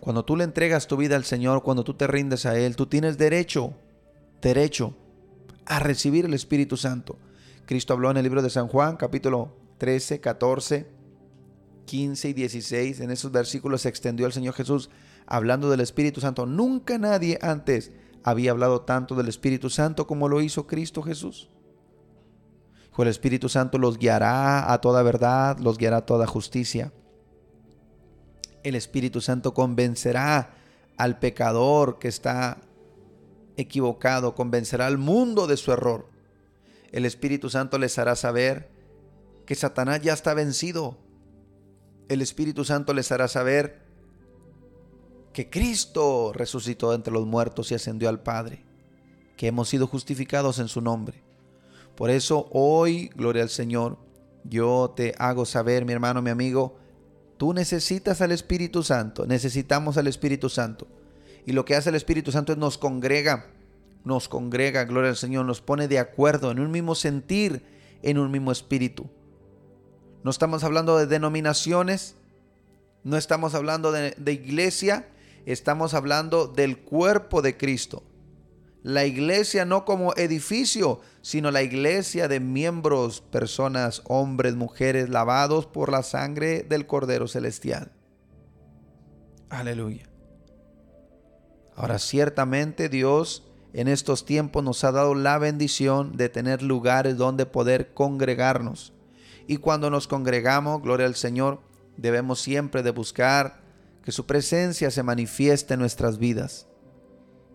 Cuando 0.00 0.24
tú 0.24 0.36
le 0.36 0.42
entregas 0.42 0.88
tu 0.88 0.96
vida 0.96 1.14
al 1.14 1.24
Señor, 1.24 1.62
cuando 1.62 1.84
tú 1.84 1.94
te 1.94 2.08
rindes 2.08 2.44
a 2.44 2.58
Él, 2.58 2.74
tú 2.74 2.86
tienes 2.86 3.18
derecho, 3.18 3.74
derecho 4.40 4.96
a 5.64 5.78
recibir 5.78 6.24
el 6.24 6.34
Espíritu 6.34 6.76
Santo. 6.76 7.16
Cristo 7.66 7.92
habló 7.92 8.10
en 8.10 8.16
el 8.16 8.24
libro 8.24 8.42
de 8.42 8.50
San 8.50 8.66
Juan, 8.66 8.96
capítulo 8.96 9.61
13, 9.82 10.20
14, 10.20 10.86
15 11.86 12.28
y 12.28 12.32
16. 12.32 13.00
En 13.00 13.10
esos 13.10 13.32
versículos 13.32 13.82
se 13.82 13.88
extendió 13.88 14.26
el 14.26 14.32
Señor 14.32 14.54
Jesús 14.54 14.88
hablando 15.26 15.68
del 15.68 15.80
Espíritu 15.80 16.20
Santo. 16.20 16.46
Nunca 16.46 16.98
nadie 16.98 17.40
antes 17.42 17.90
había 18.22 18.52
hablado 18.52 18.82
tanto 18.82 19.16
del 19.16 19.26
Espíritu 19.26 19.70
Santo 19.70 20.06
como 20.06 20.28
lo 20.28 20.40
hizo 20.40 20.68
Cristo 20.68 21.02
Jesús. 21.02 21.50
El 22.96 23.08
Espíritu 23.08 23.48
Santo 23.48 23.78
los 23.78 23.98
guiará 23.98 24.72
a 24.72 24.80
toda 24.80 25.02
verdad, 25.02 25.58
los 25.58 25.78
guiará 25.78 25.96
a 25.96 26.06
toda 26.06 26.28
justicia 26.28 26.92
el 28.62 28.74
Espíritu 28.74 29.20
Santo 29.20 29.54
convencerá 29.54 30.54
al 30.96 31.18
pecador 31.18 31.98
que 31.98 32.08
está 32.08 32.58
equivocado, 33.56 34.34
convencerá 34.34 34.86
al 34.86 34.98
mundo 34.98 35.46
de 35.46 35.56
su 35.56 35.72
error. 35.72 36.08
El 36.92 37.04
Espíritu 37.04 37.50
Santo 37.50 37.78
les 37.78 37.98
hará 37.98 38.16
saber 38.16 38.70
que 39.46 39.54
Satanás 39.54 40.00
ya 40.02 40.12
está 40.12 40.34
vencido. 40.34 40.98
el 42.08 42.20
Espíritu 42.20 42.64
Santo 42.64 42.92
les 42.92 43.10
hará 43.10 43.26
saber 43.26 43.80
que 45.32 45.48
Cristo 45.48 46.32
resucitó 46.34 46.92
entre 46.94 47.12
los 47.12 47.26
muertos 47.26 47.70
y 47.70 47.74
ascendió 47.74 48.08
al 48.08 48.22
Padre, 48.22 48.64
que 49.36 49.46
hemos 49.46 49.68
sido 49.68 49.86
justificados 49.86 50.58
en 50.58 50.68
su 50.68 50.80
nombre. 50.80 51.22
Por 51.96 52.10
eso 52.10 52.48
hoy, 52.52 53.10
gloria 53.14 53.42
al 53.42 53.48
Señor, 53.48 53.98
yo 54.44 54.92
te 54.94 55.14
hago 55.18 55.46
saber, 55.46 55.84
mi 55.84 55.92
hermano, 55.92 56.20
mi 56.20 56.30
amigo, 56.30 56.76
tú 57.38 57.54
necesitas 57.54 58.20
al 58.20 58.32
Espíritu 58.32 58.82
Santo, 58.82 59.26
necesitamos 59.26 59.96
al 59.96 60.06
Espíritu 60.06 60.48
Santo. 60.48 60.86
Y 61.46 61.52
lo 61.52 61.64
que 61.64 61.76
hace 61.76 61.88
el 61.88 61.96
Espíritu 61.96 62.30
Santo 62.30 62.52
es 62.52 62.58
nos 62.58 62.78
congrega, 62.78 63.46
nos 64.04 64.28
congrega, 64.28 64.84
gloria 64.84 65.10
al 65.10 65.16
Señor, 65.16 65.46
nos 65.46 65.60
pone 65.60 65.88
de 65.88 65.98
acuerdo 65.98 66.50
en 66.50 66.60
un 66.60 66.70
mismo 66.70 66.94
sentir, 66.94 67.62
en 68.02 68.18
un 68.18 68.30
mismo 68.30 68.52
espíritu. 68.52 69.08
No 70.24 70.30
estamos 70.30 70.62
hablando 70.62 70.98
de 70.98 71.06
denominaciones, 71.06 72.14
no 73.04 73.16
estamos 73.16 73.54
hablando 73.54 73.90
de, 73.90 74.32
iglesia, 74.32 75.08
estamos 75.46 75.94
hablando 75.94 76.46
del 76.46 76.78
cuerpo 76.78 77.42
de 77.42 77.56
Cristo. 77.56 78.04
La 78.84 79.04
iglesia 79.04 79.64
no 79.64 79.84
como 79.84 80.14
edificio, 80.16 81.00
sino 81.20 81.50
la 81.50 81.62
iglesia 81.62 82.28
de 82.28 82.40
miembros, 82.40 83.20
personas, 83.20 84.02
hombres, 84.06 84.54
mujeres, 84.54 85.08
lavados 85.08 85.66
por 85.66 85.90
la 85.90 86.02
sangre 86.02 86.62
del 86.62 86.86
Cordero 86.86 87.28
Celestial. 87.28 87.92
Aleluya. 89.48 90.08
Ahora 91.74 91.98
ciertamente 91.98 92.88
Dios 92.88 93.44
en 93.72 93.88
estos 93.88 94.24
tiempos 94.24 94.62
nos 94.62 94.84
ha 94.84 94.92
dado 94.92 95.14
la 95.14 95.38
bendición 95.38 96.16
de 96.16 96.28
tener 96.28 96.62
lugares 96.62 97.16
donde 97.16 97.46
poder 97.46 97.94
congregarnos. 97.94 98.92
Y 99.46 99.56
cuando 99.58 99.90
nos 99.90 100.08
congregamos, 100.08 100.82
gloria 100.82 101.06
al 101.06 101.14
Señor, 101.14 101.60
debemos 101.96 102.40
siempre 102.40 102.82
de 102.82 102.90
buscar 102.90 103.60
que 104.04 104.12
su 104.12 104.26
presencia 104.26 104.90
se 104.90 105.02
manifieste 105.02 105.74
en 105.74 105.80
nuestras 105.80 106.18
vidas. 106.18 106.66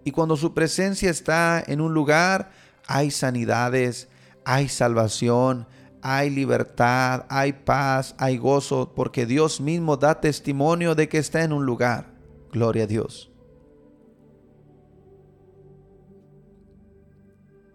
Y 0.04 0.12
cuando 0.12 0.38
su 0.38 0.54
presencia 0.54 1.10
está 1.10 1.64
en 1.66 1.82
un 1.82 1.94
lugar, 1.94 2.52
hay 2.88 3.12
sanidades, 3.12 4.08
hay 4.46 4.70
salvación, 4.70 5.68
hay 6.02 6.30
libertad, 6.30 7.26
hay 7.28 7.52
paz, 7.52 8.16
hay 8.18 8.38
gozo, 8.38 8.94
porque 8.96 9.26
Dios 9.26 9.60
mismo 9.60 9.98
da 9.98 10.22
testimonio 10.22 10.96
de 10.96 11.10
que 11.10 11.18
está 11.18 11.44
en 11.44 11.52
un 11.52 11.66
lugar. 11.66 12.14
Gloria 12.54 12.86
a 12.86 12.88
Dios. 12.88 13.30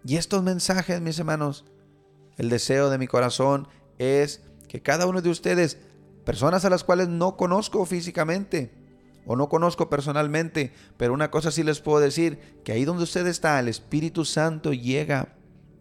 Y 0.05 0.17
estos 0.17 0.43
mensajes, 0.43 0.99
mis 0.99 1.19
hermanos, 1.19 1.65
el 2.37 2.49
deseo 2.49 2.89
de 2.89 2.97
mi 2.97 3.07
corazón 3.07 3.67
es 4.03 4.41
que 4.67 4.81
cada 4.81 5.05
uno 5.05 5.21
de 5.21 5.29
ustedes, 5.29 5.77
personas 6.25 6.65
a 6.65 6.69
las 6.69 6.83
cuales 6.83 7.07
no 7.07 7.37
conozco 7.37 7.85
físicamente 7.85 8.71
o 9.25 9.35
no 9.35 9.49
conozco 9.49 9.89
personalmente, 9.89 10.73
pero 10.97 11.13
una 11.13 11.31
cosa 11.31 11.51
sí 11.51 11.63
les 11.63 11.79
puedo 11.79 11.99
decir, 11.99 12.39
que 12.63 12.71
ahí 12.71 12.85
donde 12.85 13.03
usted 13.03 13.25
está, 13.27 13.59
el 13.59 13.67
Espíritu 13.67 14.25
Santo 14.25 14.73
llega, 14.73 15.35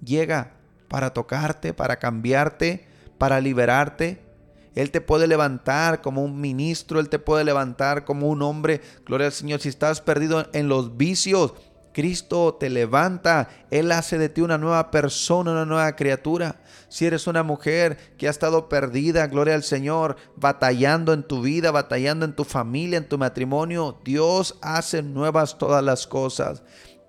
llega 0.05 0.57
para 0.89 1.13
tocarte, 1.13 1.75
para 1.75 1.99
cambiarte, 1.99 2.87
para 3.19 3.41
liberarte. 3.41 4.23
Él 4.75 4.91
te 4.91 5.01
puede 5.01 5.27
levantar 5.27 6.01
como 6.01 6.23
un 6.23 6.41
ministro, 6.41 7.01
Él 7.01 7.09
te 7.09 7.19
puede 7.19 7.45
levantar 7.45 8.05
como 8.05 8.29
un 8.29 8.43
hombre. 8.43 8.81
Gloria 9.05 9.27
al 9.27 9.33
Señor, 9.33 9.61
si 9.61 9.69
estás 9.69 10.01
perdido 10.01 10.47
en 10.53 10.69
los 10.69 10.97
vicios, 10.97 11.55
Cristo 11.93 12.55
te 12.55 12.71
levanta, 12.71 13.49
Él 13.71 13.93
hace 13.93 14.19
de 14.19 14.29
ti 14.29 14.41
una 14.41 14.59
nueva 14.59 14.91
persona, 14.91 15.53
una 15.53 15.67
nueva 15.67 15.95
criatura. 15.95 16.61
Si 16.89 17.07
eres 17.07 17.27
una 17.27 17.43
mujer 17.43 18.15
que 18.17 18.27
ha 18.27 18.31
estado 18.31 18.69
perdida, 18.69 19.27
gloria 19.27 19.55
al 19.55 19.63
Señor, 19.63 20.17
batallando 20.37 21.13
en 21.13 21.23
tu 21.23 21.43
vida, 21.43 21.71
batallando 21.71 22.25
en 22.25 22.35
tu 22.35 22.45
familia, 22.45 22.99
en 22.99 23.09
tu 23.09 23.19
matrimonio, 23.19 23.99
Dios 24.05 24.59
hace 24.63 25.03
nuevas 25.03 25.59
todas 25.59 25.85
las 25.85 26.07
cosas. 26.07 26.63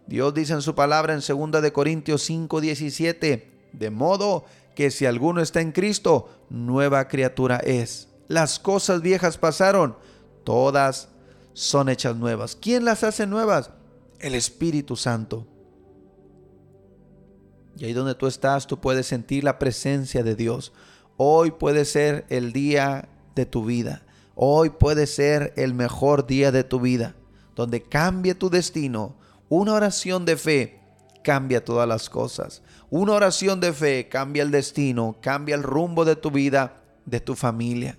Dios 0.08 0.34
dice 0.34 0.54
en 0.54 0.62
su 0.62 0.76
palabra 0.76 1.14
en 1.14 1.22
2 1.22 1.62
de 1.62 1.72
Corintios 1.72 2.24
5, 2.24 2.60
17, 2.62 3.52
de 3.72 3.90
modo 3.90 4.46
que 4.76 4.92
si 4.92 5.06
alguno 5.06 5.42
está 5.42 5.62
en 5.62 5.72
Cristo, 5.72 6.30
nueva 6.50 7.08
criatura 7.08 7.58
es. 7.58 8.10
Las 8.28 8.60
cosas 8.60 9.02
viejas 9.02 9.38
pasaron, 9.38 9.96
todas 10.44 11.10
son 11.54 11.90
hechas 11.90 12.16
nuevas. 12.16 12.56
¿Quién 12.56 12.84
las 12.84 13.04
hace 13.04 13.28
nuevas? 13.28 13.72
El 14.24 14.36
Espíritu 14.36 14.96
Santo. 14.96 15.46
Y 17.78 17.86
ahí 17.86 17.94
donde 17.94 18.16
tú 18.16 18.26
estás, 18.26 18.66
tú 18.66 18.80
puedes 18.80 19.06
sentir 19.06 19.44
la 19.44 19.60
presencia 19.60 20.24
de 20.24 20.36
Dios. 20.36 20.72
Hoy 21.18 21.52
puede 21.52 21.86
ser 21.86 22.26
el 22.30 22.54
día 22.54 23.10
de 23.36 23.46
tu 23.46 23.66
vida. 23.66 24.04
Hoy 24.36 24.70
puede 24.70 25.08
ser 25.08 25.54
el 25.58 25.74
mejor 25.74 26.26
día 26.26 26.52
de 26.52 26.64
tu 26.64 26.80
vida, 26.80 27.16
donde 27.56 27.84
cambie 27.84 28.34
tu 28.34 28.50
destino. 28.50 29.16
Una 29.50 29.74
oración 29.74 30.26
de 30.26 30.38
fe 30.38 30.80
cambia 31.24 31.64
todas 31.64 31.88
las 31.88 32.10
cosas. 32.10 32.64
Una 32.90 33.14
oración 33.14 33.60
de 33.60 33.74
fe 33.74 34.08
cambia 34.08 34.44
el 34.44 34.52
destino, 34.52 35.18
cambia 35.22 35.56
el 35.56 35.64
rumbo 35.64 36.06
de 36.06 36.16
tu 36.16 36.32
vida, 36.32 36.82
de 37.06 37.20
tu 37.20 37.36
familia. 37.36 37.98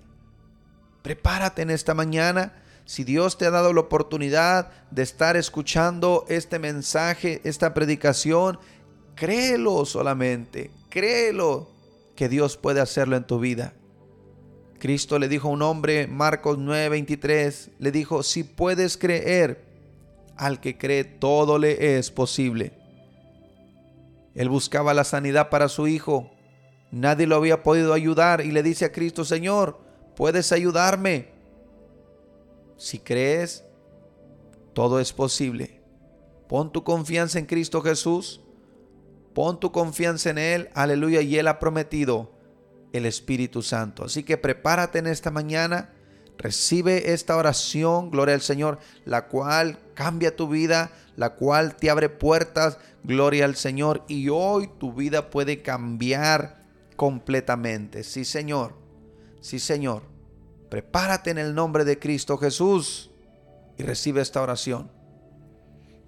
Prepárate 1.03 1.61
en 1.61 1.69
esta 1.69 1.93
mañana 1.93 2.53
si 2.85 3.03
Dios 3.03 3.37
te 3.37 3.45
ha 3.45 3.51
dado 3.51 3.73
la 3.73 3.81
oportunidad 3.81 4.71
de 4.91 5.01
estar 5.01 5.35
escuchando 5.35 6.25
este 6.29 6.59
mensaje, 6.59 7.41
esta 7.43 7.73
predicación, 7.73 8.59
créelo 9.15 9.85
solamente, 9.85 10.69
créelo 10.89 11.67
que 12.15 12.29
Dios 12.29 12.57
puede 12.57 12.81
hacerlo 12.81 13.17
en 13.17 13.25
tu 13.25 13.39
vida. 13.39 13.73
Cristo 14.79 15.17
le 15.17 15.27
dijo 15.27 15.47
a 15.47 15.51
un 15.51 15.63
hombre, 15.63 16.05
Marcos 16.05 16.59
9:23, 16.59 17.71
le 17.79 17.91
dijo, 17.91 18.21
si 18.21 18.43
puedes 18.43 18.97
creer, 18.97 19.65
al 20.37 20.59
que 20.59 20.77
cree 20.77 21.05
todo 21.05 21.57
le 21.57 21.97
es 21.97 22.11
posible. 22.11 22.73
Él 24.35 24.49
buscaba 24.49 24.93
la 24.93 25.05
sanidad 25.05 25.49
para 25.49 25.69
su 25.69 25.87
hijo. 25.87 26.29
Nadie 26.91 27.25
lo 27.25 27.37
había 27.37 27.63
podido 27.63 27.93
ayudar 27.93 28.41
y 28.41 28.51
le 28.51 28.61
dice 28.61 28.85
a 28.85 28.91
Cristo, 28.91 29.23
Señor, 29.25 29.79
¿puedes 30.15 30.51
ayudarme? 30.51 31.34
Si 32.77 32.99
crees, 32.99 33.63
todo 34.73 34.99
es 34.99 35.13
posible. 35.13 35.81
Pon 36.47 36.71
tu 36.71 36.83
confianza 36.83 37.39
en 37.39 37.45
Cristo 37.45 37.81
Jesús. 37.81 38.41
Pon 39.33 39.59
tu 39.59 39.71
confianza 39.71 40.29
en 40.29 40.37
Él. 40.37 40.69
Aleluya. 40.73 41.21
Y 41.21 41.37
Él 41.37 41.47
ha 41.47 41.59
prometido 41.59 42.31
el 42.93 43.05
Espíritu 43.05 43.61
Santo. 43.61 44.05
Así 44.05 44.23
que 44.23 44.37
prepárate 44.37 44.99
en 44.99 45.07
esta 45.07 45.31
mañana. 45.31 45.91
Recibe 46.37 47.13
esta 47.13 47.37
oración, 47.37 48.11
gloria 48.11 48.35
al 48.35 48.41
Señor, 48.41 48.79
la 49.05 49.27
cual 49.27 49.79
cambia 49.93 50.35
tu 50.35 50.49
vida, 50.49 50.91
la 51.15 51.35
cual 51.35 51.77
te 51.77 51.89
abre 51.89 52.09
puertas, 52.09 52.77
gloria 53.03 53.45
al 53.45 53.55
Señor. 53.55 54.03
Y 54.07 54.29
hoy 54.29 54.69
tu 54.77 54.93
vida 54.93 55.29
puede 55.29 55.61
cambiar 55.61 56.65
completamente. 56.95 58.03
Sí, 58.03 58.25
Señor. 58.25 58.73
Sí, 59.39 59.59
Señor. 59.59 60.14
Prepárate 60.75 61.29
en 61.29 61.37
el 61.37 61.55
nombre 61.55 61.85
de 61.85 61.99
Cristo 61.99 62.37
Jesús 62.37 63.09
y 63.77 63.83
recibe 63.83 64.19
esta 64.19 64.41
oración. 64.41 64.91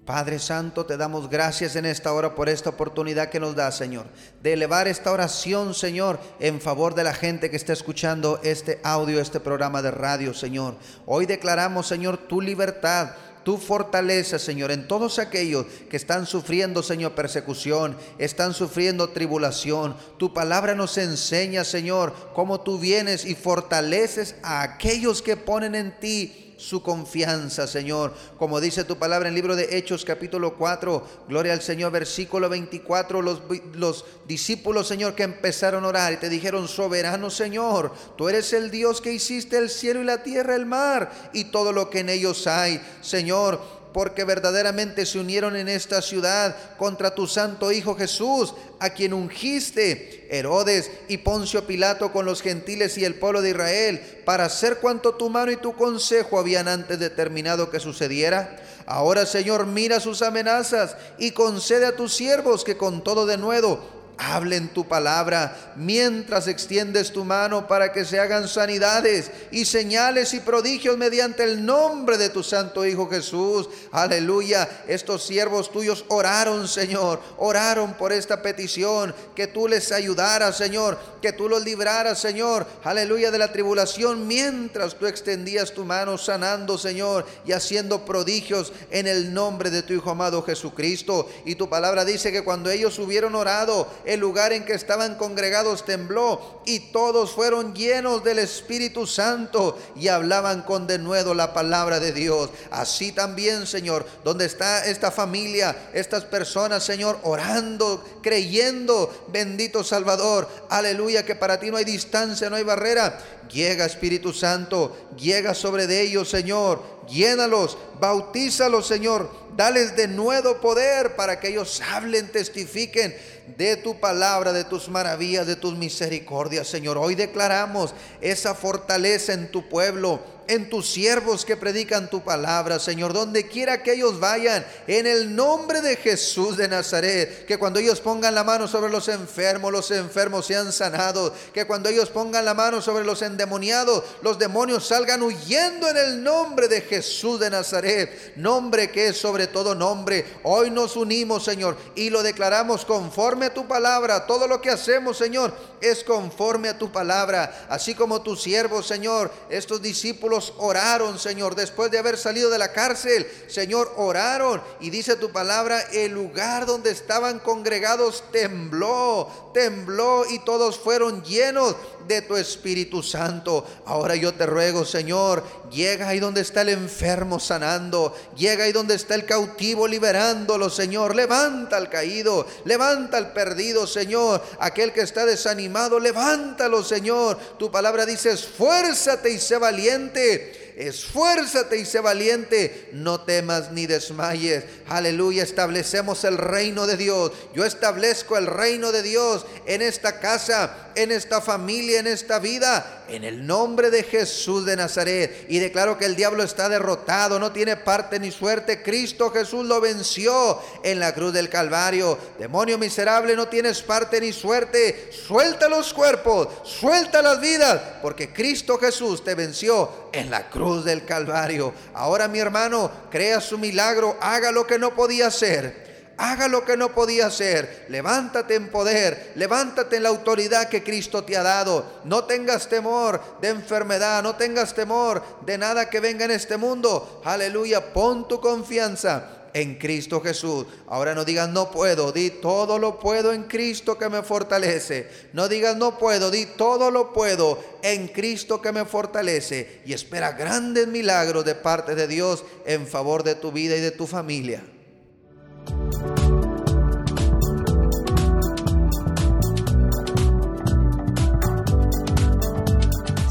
Padre 0.04 0.38
Santo, 0.38 0.84
te 0.84 0.98
damos 0.98 1.30
gracias 1.30 1.74
en 1.74 1.86
esta 1.86 2.12
hora 2.12 2.34
por 2.34 2.50
esta 2.50 2.68
oportunidad 2.68 3.30
que 3.30 3.40
nos 3.40 3.56
da, 3.56 3.72
Señor, 3.72 4.04
de 4.42 4.52
elevar 4.52 4.86
esta 4.86 5.10
oración, 5.10 5.72
Señor, 5.72 6.20
en 6.38 6.60
favor 6.60 6.94
de 6.94 7.04
la 7.04 7.14
gente 7.14 7.48
que 7.48 7.56
está 7.56 7.72
escuchando 7.72 8.40
este 8.42 8.78
audio, 8.84 9.22
este 9.22 9.40
programa 9.40 9.80
de 9.80 9.90
radio, 9.90 10.34
Señor. 10.34 10.76
Hoy 11.06 11.24
declaramos, 11.24 11.86
Señor, 11.86 12.18
tu 12.18 12.42
libertad 12.42 13.12
tu 13.44 13.58
fortaleza, 13.58 14.38
Señor, 14.38 14.70
en 14.70 14.88
todos 14.88 15.18
aquellos 15.18 15.66
que 15.88 15.96
están 15.96 16.26
sufriendo, 16.26 16.82
Señor, 16.82 17.12
persecución, 17.12 17.96
están 18.18 18.54
sufriendo 18.54 19.10
tribulación. 19.10 19.96
Tu 20.18 20.32
palabra 20.32 20.74
nos 20.74 20.98
enseña, 20.98 21.64
Señor, 21.64 22.14
cómo 22.34 22.60
tú 22.60 22.78
vienes 22.78 23.24
y 23.24 23.34
fortaleces 23.34 24.36
a 24.42 24.62
aquellos 24.62 25.22
que 25.22 25.36
ponen 25.36 25.74
en 25.74 25.98
ti 25.98 26.47
su 26.58 26.82
confianza, 26.82 27.66
Señor. 27.66 28.12
Como 28.36 28.60
dice 28.60 28.84
tu 28.84 28.98
palabra 28.98 29.28
en 29.28 29.34
el 29.34 29.36
libro 29.36 29.56
de 29.56 29.78
Hechos 29.78 30.04
capítulo 30.04 30.56
4, 30.56 31.06
gloria 31.28 31.52
al 31.52 31.62
Señor, 31.62 31.92
versículo 31.92 32.48
24, 32.48 33.22
los, 33.22 33.42
los 33.74 34.04
discípulos, 34.26 34.88
Señor, 34.88 35.14
que 35.14 35.22
empezaron 35.22 35.84
a 35.84 35.88
orar 35.88 36.12
y 36.12 36.16
te 36.16 36.28
dijeron, 36.28 36.68
soberano 36.68 37.30
Señor, 37.30 37.92
tú 38.16 38.28
eres 38.28 38.52
el 38.52 38.70
Dios 38.70 39.00
que 39.00 39.12
hiciste 39.12 39.56
el 39.56 39.70
cielo 39.70 40.02
y 40.02 40.04
la 40.04 40.22
tierra, 40.22 40.56
el 40.56 40.66
mar 40.66 41.30
y 41.32 41.44
todo 41.44 41.72
lo 41.72 41.88
que 41.88 42.00
en 42.00 42.08
ellos 42.08 42.46
hay. 42.48 42.82
Señor, 43.00 43.77
porque 43.92 44.24
verdaderamente 44.24 45.06
se 45.06 45.18
unieron 45.18 45.56
en 45.56 45.68
esta 45.68 46.02
ciudad 46.02 46.56
contra 46.76 47.14
tu 47.14 47.26
santo 47.26 47.72
Hijo 47.72 47.96
Jesús, 47.96 48.54
a 48.80 48.90
quien 48.90 49.12
ungiste 49.12 50.28
Herodes 50.30 50.90
y 51.08 51.18
Poncio 51.18 51.66
Pilato 51.66 52.12
con 52.12 52.24
los 52.24 52.42
gentiles 52.42 52.98
y 52.98 53.04
el 53.04 53.14
pueblo 53.14 53.42
de 53.42 53.50
Israel, 53.50 54.22
para 54.24 54.44
hacer 54.44 54.78
cuanto 54.78 55.14
tu 55.14 55.30
mano 55.30 55.50
y 55.50 55.56
tu 55.56 55.74
consejo 55.74 56.38
habían 56.38 56.68
antes 56.68 56.98
determinado 56.98 57.70
que 57.70 57.80
sucediera. 57.80 58.56
Ahora, 58.86 59.26
Señor, 59.26 59.66
mira 59.66 60.00
sus 60.00 60.22
amenazas 60.22 60.96
y 61.18 61.32
concede 61.32 61.86
a 61.86 61.96
tus 61.96 62.14
siervos 62.14 62.64
que 62.64 62.76
con 62.76 63.02
todo 63.02 63.26
de 63.26 63.36
nuevo 63.36 63.97
hablen 64.18 64.68
tu 64.68 64.86
palabra 64.86 65.72
mientras 65.76 66.48
extiendes 66.48 67.12
tu 67.12 67.24
mano 67.24 67.68
para 67.68 67.92
que 67.92 68.04
se 68.04 68.18
hagan 68.18 68.48
sanidades 68.48 69.30
y 69.50 69.64
señales 69.64 70.34
y 70.34 70.40
prodigios 70.40 70.98
mediante 70.98 71.44
el 71.44 71.64
nombre 71.64 72.18
de 72.18 72.28
tu 72.28 72.42
santo 72.42 72.84
Hijo 72.84 73.08
Jesús. 73.08 73.68
Aleluya. 73.92 74.68
Estos 74.88 75.24
siervos 75.24 75.70
tuyos 75.70 76.04
oraron, 76.08 76.68
Señor, 76.68 77.20
oraron 77.36 77.94
por 77.94 78.12
esta 78.12 78.42
petición, 78.42 79.14
que 79.34 79.46
tú 79.46 79.68
les 79.68 79.92
ayudaras, 79.92 80.56
Señor, 80.56 80.98
que 81.22 81.32
tú 81.32 81.48
los 81.48 81.64
libraras, 81.64 82.20
Señor. 82.20 82.66
Aleluya 82.82 83.30
de 83.30 83.38
la 83.38 83.52
tribulación 83.52 84.26
mientras 84.26 84.96
tú 84.96 85.06
extendías 85.06 85.72
tu 85.72 85.84
mano 85.84 86.18
sanando, 86.18 86.76
Señor, 86.76 87.24
y 87.46 87.52
haciendo 87.52 88.04
prodigios 88.04 88.72
en 88.90 89.06
el 89.06 89.32
nombre 89.32 89.70
de 89.70 89.82
tu 89.82 89.92
Hijo 89.92 90.10
amado 90.10 90.42
Jesucristo. 90.42 91.28
Y 91.44 91.54
tu 91.54 91.68
palabra 91.68 92.04
dice 92.04 92.32
que 92.32 92.42
cuando 92.42 92.70
ellos 92.70 92.98
hubieron 92.98 93.34
orado, 93.34 93.88
el 94.08 94.20
lugar 94.20 94.54
en 94.54 94.64
que 94.64 94.72
estaban 94.72 95.16
congregados 95.16 95.84
tembló 95.84 96.62
y 96.64 96.80
todos 96.92 97.32
fueron 97.32 97.74
llenos 97.74 98.24
del 98.24 98.38
Espíritu 98.38 99.06
Santo 99.06 99.78
y 99.94 100.08
hablaban 100.08 100.62
con 100.62 100.86
denuedo 100.86 101.34
la 101.34 101.52
palabra 101.52 102.00
de 102.00 102.12
Dios. 102.12 102.48
Así 102.70 103.12
también, 103.12 103.66
Señor, 103.66 104.06
donde 104.24 104.46
está 104.46 104.86
esta 104.86 105.10
familia, 105.10 105.90
estas 105.92 106.24
personas, 106.24 106.84
Señor, 106.84 107.18
orando, 107.22 108.02
creyendo, 108.22 109.26
bendito 109.28 109.84
Salvador, 109.84 110.48
aleluya, 110.70 111.26
que 111.26 111.36
para 111.36 111.60
ti 111.60 111.70
no 111.70 111.76
hay 111.76 111.84
distancia, 111.84 112.48
no 112.48 112.56
hay 112.56 112.64
barrera. 112.64 113.18
Llega 113.52 113.84
Espíritu 113.84 114.32
Santo, 114.32 115.10
llega 115.18 115.52
sobre 115.52 115.84
ellos, 116.00 116.30
Señor, 116.30 116.82
llénalos, 117.08 117.76
bautízalos, 118.00 118.86
Señor, 118.86 119.30
dales 119.56 119.96
de 119.96 120.06
nuevo 120.08 120.60
poder 120.60 121.16
para 121.16 121.40
que 121.40 121.48
ellos 121.48 121.82
hablen, 121.90 122.30
testifiquen 122.30 123.14
de 123.56 123.76
tu 123.76 123.98
palabra, 123.98 124.52
de 124.52 124.64
tus 124.64 124.88
maravillas, 124.88 125.46
de 125.46 125.56
tus 125.56 125.76
misericordias, 125.76 126.66
Señor. 126.66 126.98
Hoy 126.98 127.14
declaramos 127.14 127.94
esa 128.20 128.54
fortaleza 128.54 129.32
en 129.32 129.50
tu 129.50 129.68
pueblo 129.68 130.20
en 130.48 130.70
tus 130.70 130.88
siervos 130.88 131.44
que 131.44 131.56
predican 131.56 132.08
tu 132.08 132.24
palabra, 132.24 132.78
Señor, 132.78 133.12
donde 133.12 133.46
quiera 133.46 133.82
que 133.82 133.92
ellos 133.92 134.18
vayan, 134.18 134.66
en 134.86 135.06
el 135.06 135.36
nombre 135.36 135.82
de 135.82 135.96
Jesús 135.96 136.56
de 136.56 136.68
Nazaret, 136.68 137.44
que 137.44 137.58
cuando 137.58 137.78
ellos 137.78 138.00
pongan 138.00 138.34
la 138.34 138.44
mano 138.44 138.66
sobre 138.66 138.90
los 138.90 139.08
enfermos, 139.08 139.70
los 139.70 139.90
enfermos 139.90 140.46
sean 140.46 140.72
sanados, 140.72 141.32
que 141.52 141.66
cuando 141.66 141.90
ellos 141.90 142.08
pongan 142.08 142.46
la 142.46 142.54
mano 142.54 142.80
sobre 142.80 143.04
los 143.04 143.20
endemoniados, 143.20 144.02
los 144.22 144.38
demonios 144.38 144.86
salgan 144.86 145.22
huyendo 145.22 145.88
en 145.88 145.98
el 145.98 146.22
nombre 146.22 146.66
de 146.66 146.80
Jesús 146.80 147.38
de 147.38 147.50
Nazaret, 147.50 148.32
nombre 148.36 148.90
que 148.90 149.08
es 149.08 149.18
sobre 149.18 149.48
todo 149.48 149.74
nombre. 149.74 150.24
Hoy 150.44 150.70
nos 150.70 150.96
unimos, 150.96 151.44
Señor, 151.44 151.76
y 151.94 152.08
lo 152.08 152.22
declaramos 152.22 152.86
conforme 152.86 153.46
a 153.46 153.54
tu 153.54 153.68
palabra. 153.68 154.26
Todo 154.26 154.48
lo 154.48 154.62
que 154.62 154.70
hacemos, 154.70 155.18
Señor, 155.18 155.52
es 155.82 156.02
conforme 156.02 156.70
a 156.70 156.78
tu 156.78 156.90
palabra, 156.90 157.66
así 157.68 157.94
como 157.94 158.22
tus 158.22 158.42
siervos, 158.42 158.86
Señor, 158.86 159.30
estos 159.50 159.82
discípulos 159.82 160.37
oraron, 160.58 161.18
Señor, 161.18 161.54
después 161.54 161.90
de 161.90 161.98
haber 161.98 162.16
salido 162.16 162.50
de 162.50 162.58
la 162.58 162.72
cárcel. 162.72 163.26
Señor, 163.46 163.92
oraron. 163.96 164.62
Y 164.80 164.90
dice 164.90 165.16
tu 165.16 165.30
palabra, 165.30 165.80
el 165.92 166.12
lugar 166.12 166.66
donde 166.66 166.90
estaban 166.90 167.38
congregados 167.38 168.24
tembló, 168.32 169.50
tembló 169.52 170.24
y 170.28 170.38
todos 170.40 170.78
fueron 170.78 171.22
llenos 171.22 171.76
de 172.08 172.22
tu 172.22 172.36
Espíritu 172.36 173.02
Santo. 173.02 173.66
Ahora 173.84 174.16
yo 174.16 174.32
te 174.34 174.46
ruego, 174.46 174.84
Señor, 174.84 175.44
llega 175.70 176.08
ahí 176.08 176.18
donde 176.18 176.40
está 176.40 176.62
el 176.62 176.70
enfermo 176.70 177.38
sanando, 177.38 178.14
llega 178.36 178.64
ahí 178.64 178.72
donde 178.72 178.94
está 178.94 179.14
el 179.14 179.26
cautivo 179.26 179.86
liberándolo, 179.86 180.70
Señor. 180.70 181.14
Levanta 181.14 181.76
al 181.76 181.90
caído, 181.90 182.46
levanta 182.64 183.18
al 183.18 183.32
perdido, 183.32 183.86
Señor. 183.86 184.42
Aquel 184.58 184.92
que 184.92 185.02
está 185.02 185.26
desanimado, 185.26 186.00
levántalo, 186.00 186.82
Señor. 186.82 187.36
Tu 187.58 187.70
palabra 187.70 188.06
dice, 188.06 188.30
esfuérzate 188.30 189.30
y 189.30 189.38
sé 189.38 189.58
valiente 189.58 190.27
esfuérzate 190.76 191.78
y 191.78 191.84
sé 191.84 192.00
valiente, 192.00 192.88
no 192.92 193.20
temas 193.20 193.72
ni 193.72 193.86
desmayes. 193.86 194.64
Aleluya, 194.86 195.42
establecemos 195.42 196.24
el 196.24 196.38
reino 196.38 196.86
de 196.86 196.96
Dios. 196.96 197.32
Yo 197.54 197.64
establezco 197.64 198.36
el 198.36 198.46
reino 198.46 198.92
de 198.92 199.02
Dios 199.02 199.44
en 199.66 199.82
esta 199.82 200.20
casa, 200.20 200.90
en 200.94 201.10
esta 201.10 201.40
familia, 201.40 202.00
en 202.00 202.06
esta 202.06 202.38
vida, 202.38 202.97
en 203.08 203.24
el 203.24 203.46
nombre 203.46 203.90
de 203.90 204.02
Jesús 204.02 204.64
de 204.64 204.76
Nazaret. 204.76 205.46
Y 205.48 205.58
declaro 205.58 205.98
que 205.98 206.04
el 206.04 206.16
diablo 206.16 206.42
está 206.42 206.68
derrotado, 206.68 207.38
no 207.38 207.52
tiene 207.52 207.76
parte 207.76 208.18
ni 208.20 208.30
suerte. 208.30 208.82
Cristo 208.82 209.30
Jesús 209.30 209.66
lo 209.66 209.80
venció 209.80 210.60
en 210.82 211.00
la 211.00 211.14
cruz 211.14 211.32
del 211.32 211.48
Calvario. 211.48 212.18
Demonio 212.38 212.78
miserable, 212.78 213.34
no 213.36 213.48
tienes 213.48 213.82
parte 213.82 214.20
ni 214.20 214.32
suerte. 214.32 215.10
Suelta 215.12 215.68
los 215.68 215.92
cuerpos, 215.92 216.48
suelta 216.64 217.22
las 217.22 217.40
vidas, 217.40 217.80
porque 218.02 218.32
Cristo 218.32 218.78
Jesús 218.78 219.24
te 219.24 219.34
venció 219.34 220.08
en 220.12 220.30
la 220.30 220.48
cruz 220.48 220.84
del 220.84 221.04
Calvario. 221.04 221.72
Ahora 221.94 222.28
mi 222.28 222.38
hermano, 222.38 222.90
crea 223.10 223.40
su 223.40 223.58
milagro, 223.58 224.16
haga 224.20 224.52
lo 224.52 224.66
que 224.66 224.78
no 224.78 224.94
podía 224.94 225.28
hacer. 225.28 225.87
Haga 226.18 226.48
lo 226.48 226.64
que 226.64 226.76
no 226.76 226.92
podía 226.92 227.26
hacer. 227.26 227.86
Levántate 227.88 228.56
en 228.56 228.68
poder. 228.70 229.32
Levántate 229.36 229.96
en 229.96 230.02
la 230.02 230.08
autoridad 230.08 230.68
que 230.68 230.82
Cristo 230.82 231.22
te 231.22 231.36
ha 231.36 231.44
dado. 231.44 232.00
No 232.04 232.24
tengas 232.24 232.68
temor 232.68 233.20
de 233.40 233.50
enfermedad. 233.50 234.20
No 234.22 234.34
tengas 234.34 234.74
temor 234.74 235.22
de 235.46 235.56
nada 235.56 235.88
que 235.88 236.00
venga 236.00 236.24
en 236.24 236.32
este 236.32 236.56
mundo. 236.56 237.22
Aleluya. 237.24 237.92
Pon 237.92 238.26
tu 238.26 238.40
confianza 238.40 239.38
en 239.54 239.76
Cristo 239.76 240.20
Jesús. 240.20 240.66
Ahora 240.88 241.14
no 241.14 241.24
digas 241.24 241.48
no 241.48 241.70
puedo, 241.70 242.10
di 242.10 242.30
todo 242.30 242.80
lo 242.80 242.98
puedo 242.98 243.32
en 243.32 243.44
Cristo 243.44 243.96
que 243.96 244.08
me 244.08 244.22
fortalece. 244.22 245.08
No 245.32 245.48
digas 245.48 245.76
no 245.76 245.98
puedo, 245.98 246.32
di 246.32 246.46
todo 246.46 246.90
lo 246.90 247.12
puedo 247.12 247.62
en 247.82 248.08
Cristo 248.08 248.60
que 248.60 248.72
me 248.72 248.84
fortalece. 248.84 249.82
Y 249.86 249.92
espera 249.92 250.32
grandes 250.32 250.88
milagros 250.88 251.44
de 251.44 251.54
parte 251.54 251.94
de 251.94 252.08
Dios 252.08 252.44
en 252.66 252.86
favor 252.86 253.22
de 253.22 253.36
tu 253.36 253.52
vida 253.52 253.76
y 253.76 253.80
de 253.80 253.92
tu 253.92 254.06
familia. 254.06 254.62